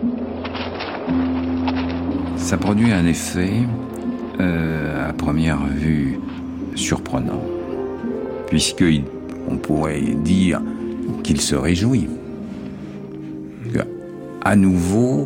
[2.37, 3.63] Ça produit un effet,
[4.39, 6.21] euh, à première vue,
[6.75, 7.41] surprenant,
[8.51, 10.61] puisqu'on pourrait dire
[11.23, 12.09] qu'il se réjouit
[14.43, 15.25] à nouveau,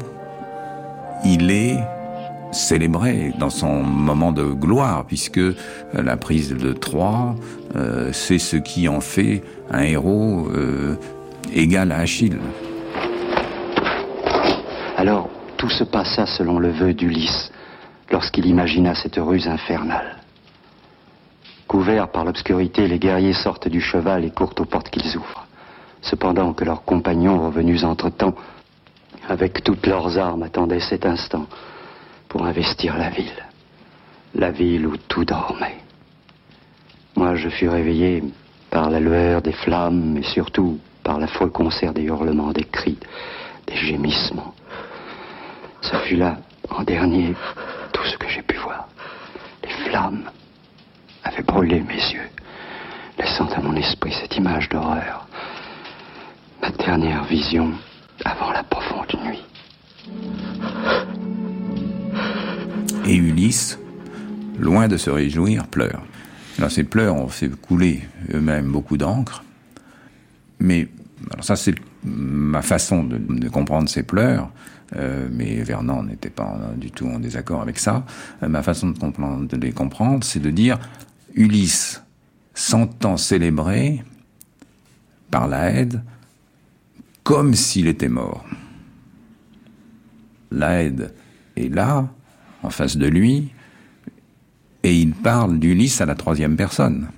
[1.24, 1.78] il est
[2.52, 5.40] célébrer dans son moment de gloire, puisque
[5.92, 7.34] la prise de Troie,
[7.74, 10.96] euh, c'est ce qui en fait un héros euh,
[11.52, 12.38] égal à Achille.
[14.96, 17.50] Alors, tout se passa selon le vœu d'Ulysse,
[18.10, 20.23] lorsqu'il imagina cette ruse infernale.
[21.66, 25.46] Couverts par l'obscurité, les guerriers sortent du cheval et courent aux portes qu'ils ouvrent.
[26.02, 28.34] Cependant que leurs compagnons, revenus entre-temps,
[29.28, 31.46] avec toutes leurs armes, attendaient cet instant
[32.28, 33.44] pour investir la ville.
[34.34, 35.78] La ville où tout dormait.
[37.16, 38.22] Moi, je fus réveillé
[38.70, 42.98] par la lueur des flammes, mais surtout par l'affreux concert des hurlements, des cris,
[43.66, 44.54] des gémissements.
[45.80, 46.38] Ce fut là,
[46.70, 47.34] en dernier,
[47.92, 48.88] tout ce que j'ai pu voir.
[49.62, 50.24] Les flammes
[51.34, 52.28] avaient brûlé mes yeux,
[53.18, 55.26] laissant à mon esprit cette image d'horreur.
[56.62, 57.72] Ma dernière vision
[58.24, 59.44] avant la profonde nuit.
[63.06, 63.78] Et Ulysse,
[64.58, 66.02] loin de se réjouir, pleure.
[66.58, 69.42] Alors ces pleurs ont fait couler eux-mêmes beaucoup d'encre.
[70.60, 70.88] Mais
[71.40, 71.74] ça c'est
[72.04, 74.50] ma façon de, comprendre ces pleurs.
[74.96, 78.04] Euh, mais Vernon n'était pas du tout en désaccord avec ça.
[78.42, 80.78] Euh, ma façon de les comprendre, c'est de dire
[81.34, 82.02] Ulysse
[82.54, 84.02] s'entend célébrer
[85.30, 86.02] par la aide
[87.24, 88.44] comme s'il était mort.
[90.52, 91.12] L'aide
[91.56, 92.08] est là,
[92.62, 93.50] en face de lui,
[94.82, 97.08] et il parle d'Ulysse à la troisième personne.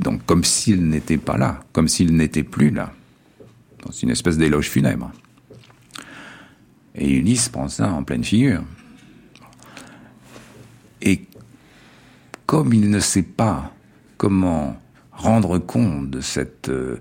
[0.00, 2.92] Donc comme s'il n'était pas là, comme s'il n'était plus là,
[3.84, 5.10] dans une espèce d'éloge funèbre.
[6.94, 8.62] Et Ulysse prend ça en pleine figure.
[11.00, 11.26] Et
[12.52, 13.72] comme il ne sait pas
[14.18, 14.76] comment
[15.10, 17.00] rendre compte de cette euh,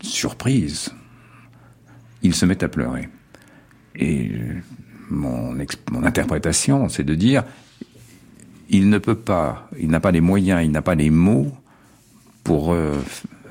[0.00, 0.92] surprise,
[2.24, 3.08] il se met à pleurer.
[3.94, 4.32] Et
[5.10, 5.56] mon,
[5.92, 7.44] mon interprétation, c'est de dire,
[8.68, 11.52] il ne peut pas, il n'a pas les moyens, il n'a pas les mots
[12.42, 12.98] pour euh,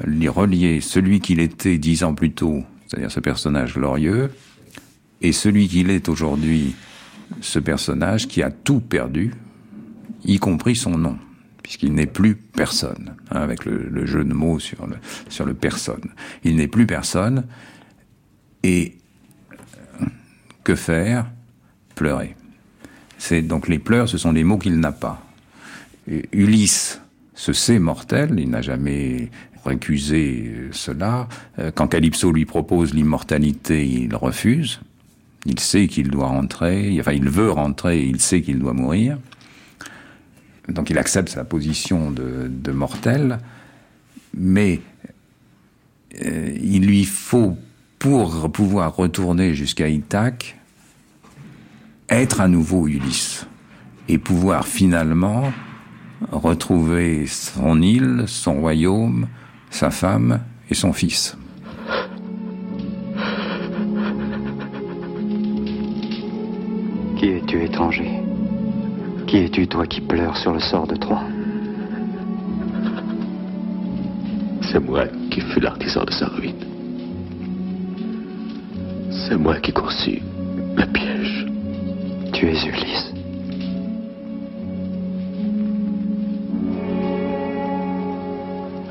[0.03, 4.29] relier celui qu'il était dix ans plus tôt, c'est-à-dire ce personnage glorieux,
[5.21, 6.75] et celui qu'il est aujourd'hui,
[7.39, 9.31] ce personnage qui a tout perdu,
[10.25, 11.17] y compris son nom,
[11.63, 14.95] puisqu'il n'est plus personne, hein, avec le, jeu de mots sur le,
[15.29, 16.09] sur le personne.
[16.43, 17.45] Il n'est plus personne,
[18.63, 18.97] et
[20.63, 21.27] que faire?
[21.95, 22.35] Pleurer.
[23.17, 25.23] C'est donc les pleurs, ce sont les mots qu'il n'a pas.
[26.31, 27.01] Ulysse
[27.33, 29.29] se sait mortel, il n'a jamais
[29.65, 31.27] récusé cela.
[31.75, 34.81] Quand Calypso lui propose l'immortalité, il refuse.
[35.45, 39.17] Il sait qu'il doit rentrer, enfin il veut rentrer, il sait qu'il doit mourir.
[40.69, 43.39] Donc il accepte sa position de, mortel,
[44.33, 44.81] mais
[46.23, 47.57] euh, il lui faut,
[47.99, 50.57] pour pouvoir retourner jusqu'à Ithaque,
[52.09, 53.47] être à nouveau Ulysse
[54.09, 55.51] et pouvoir finalement
[56.31, 59.27] retrouver son île, son royaume,
[59.69, 61.37] sa femme et son fils.
[67.17, 68.26] Qui es-tu, étranger?
[69.27, 71.23] Qui es-tu, toi qui pleures sur le sort de Troie
[74.71, 76.55] C'est moi qui fus l'artisan de sa ruine.
[79.11, 80.21] C'est moi qui conçus
[80.77, 81.45] le piège.
[82.31, 83.13] Tu es Ulysse.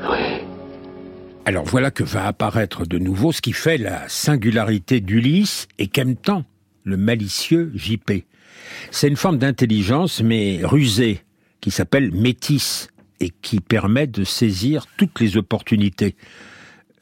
[0.07, 0.43] Oui.
[1.45, 6.15] Alors voilà que va apparaître de nouveau ce qui fait la singularité d'Ulysse et qu'aime
[6.15, 6.43] tant
[6.83, 8.23] le malicieux JP.
[8.91, 11.21] C'est une forme d'intelligence mais rusée
[11.61, 12.89] qui s'appelle métisse
[13.19, 16.15] et qui permet de saisir toutes les opportunités.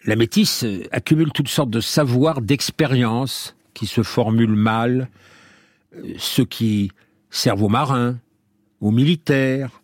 [0.05, 5.09] La métisse accumule toutes sortes de savoirs, d'expériences qui se formulent mal,
[6.17, 6.91] ceux qui
[7.29, 8.17] servent aux marins,
[8.81, 9.81] aux militaires,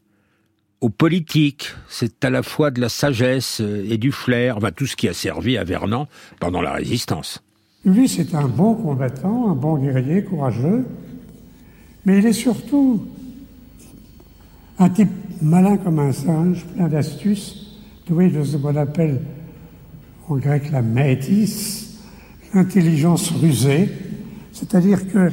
[0.80, 1.74] aux politiques.
[1.88, 5.14] C'est à la fois de la sagesse et du flair, enfin tout ce qui a
[5.14, 6.08] servi à Vernon
[6.40, 7.44] pendant la résistance.
[7.84, 10.86] Lui, c'est un bon combattant, un bon guerrier, courageux,
[12.06, 13.04] mais il est surtout
[14.80, 19.22] un type malin comme un singe, plein d'astuces, doué de ce qu'on appelle
[20.28, 22.00] en grec la métis,
[22.54, 23.90] l'intelligence rusée,
[24.52, 25.32] c'est-à-dire que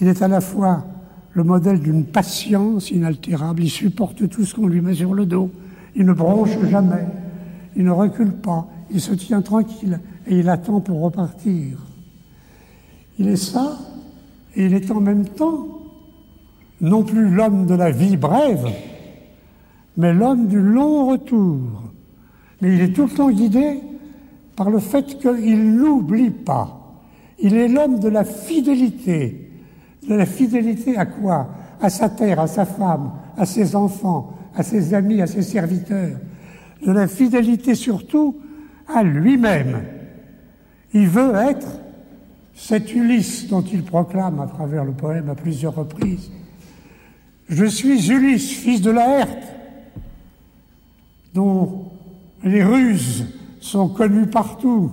[0.00, 0.84] il est à la fois
[1.32, 5.50] le modèle d'une patience inaltérable, il supporte tout ce qu'on lui met sur le dos,
[5.94, 7.06] il ne bronche jamais,
[7.76, 11.78] il ne recule pas, il se tient tranquille et il attend pour repartir.
[13.18, 13.78] Il est ça,
[14.56, 15.79] et il est en même temps
[16.80, 18.68] non plus l'homme de la vie brève,
[19.96, 21.58] mais l'homme du long retour.
[22.60, 23.80] Mais il est tout le temps guidé
[24.56, 26.76] par le fait qu'il n'oublie pas.
[27.38, 29.50] Il est l'homme de la fidélité,
[30.08, 31.48] De la fidélité à quoi?
[31.80, 36.18] À sa terre, à sa femme, à ses enfants, à ses amis, à ses serviteurs.
[36.84, 38.36] De la fidélité surtout
[38.86, 39.82] à lui-même.
[40.92, 41.80] Il veut être
[42.54, 46.30] cet Ulysse dont il proclame à travers le poème à plusieurs reprises.
[47.50, 49.42] Je suis Ulysse, fils de Laerte,
[51.34, 51.90] dont
[52.44, 53.26] les ruses
[53.60, 54.92] sont connues partout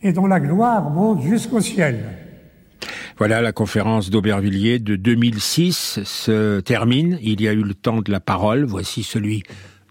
[0.00, 2.02] et dont la gloire monte jusqu'au ciel.
[3.18, 7.18] Voilà, la conférence d'Aubervilliers de 2006 se termine.
[7.20, 8.64] Il y a eu le temps de la parole.
[8.64, 9.42] Voici celui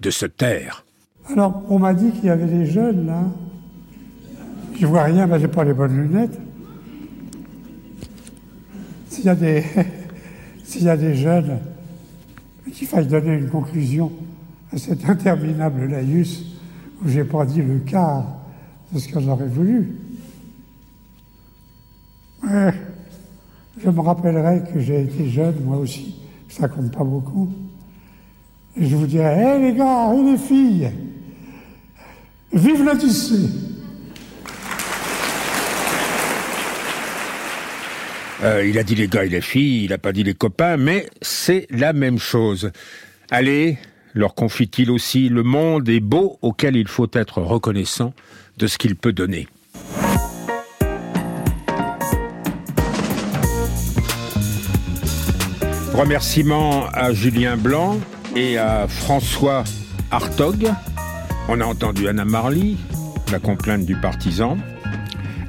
[0.02, 0.86] de se taire.
[1.32, 3.24] Alors, on m'a dit qu'il y avait des jeunes là.
[4.80, 6.40] Je vois rien, mais j'ai pas les bonnes lunettes.
[9.08, 9.64] S'il y a des,
[10.64, 11.60] s'il y a des jeunes,
[12.72, 14.12] qu'il faille donner une conclusion
[14.72, 16.46] à cet interminable laïus
[17.04, 18.26] où j'ai pas dit le quart
[18.92, 19.96] de ce que j'aurais voulu.
[22.44, 26.16] je me rappellerai que j'ai été jeune, moi aussi,
[26.48, 27.50] ça compte pas beaucoup.
[28.78, 30.92] Et je vous dirais, hé les gars et les filles,
[32.54, 33.75] vive l'Odyssée
[38.44, 40.78] euh, il a dit les gars et les filles, il n'a pas dit les copains,
[40.78, 42.72] mais c'est la même chose.
[43.32, 43.78] Allez,
[44.14, 48.14] leur confie-t-il aussi, le monde est beau auquel il faut être reconnaissant
[48.58, 49.48] de ce qu'il peut donner.
[55.94, 58.00] Remerciements à Julien Blanc
[58.36, 59.64] et à François
[60.12, 60.70] Hartog.
[61.48, 62.78] On a entendu Anna Marly,
[63.32, 64.58] la complainte du partisan.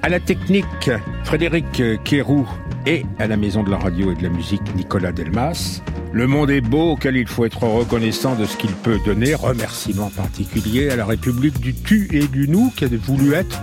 [0.03, 0.91] À la technique,
[1.25, 2.47] Frédéric Kérou
[2.87, 5.83] et à la maison de la radio et de la musique, Nicolas Delmas.
[6.13, 9.35] Le monde est beau auquel il faut être reconnaissant de ce qu'il peut donner.
[9.35, 13.61] Remerciements particuliers à la République du tu et du nous qui a voulu être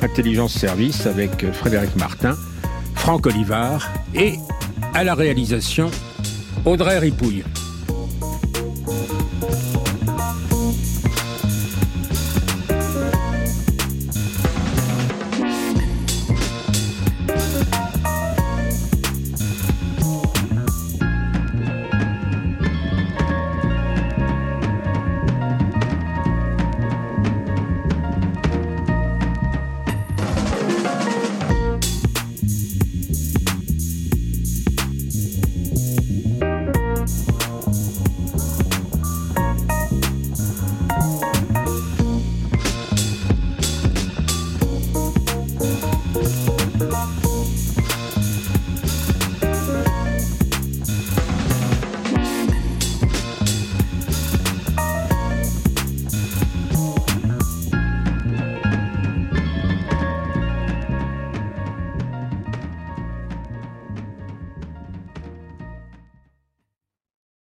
[0.00, 2.36] Intelligence Service avec Frédéric Martin,
[2.94, 4.34] Franck Olivard et
[4.94, 5.90] à la réalisation
[6.64, 7.44] Audrey Ripouille.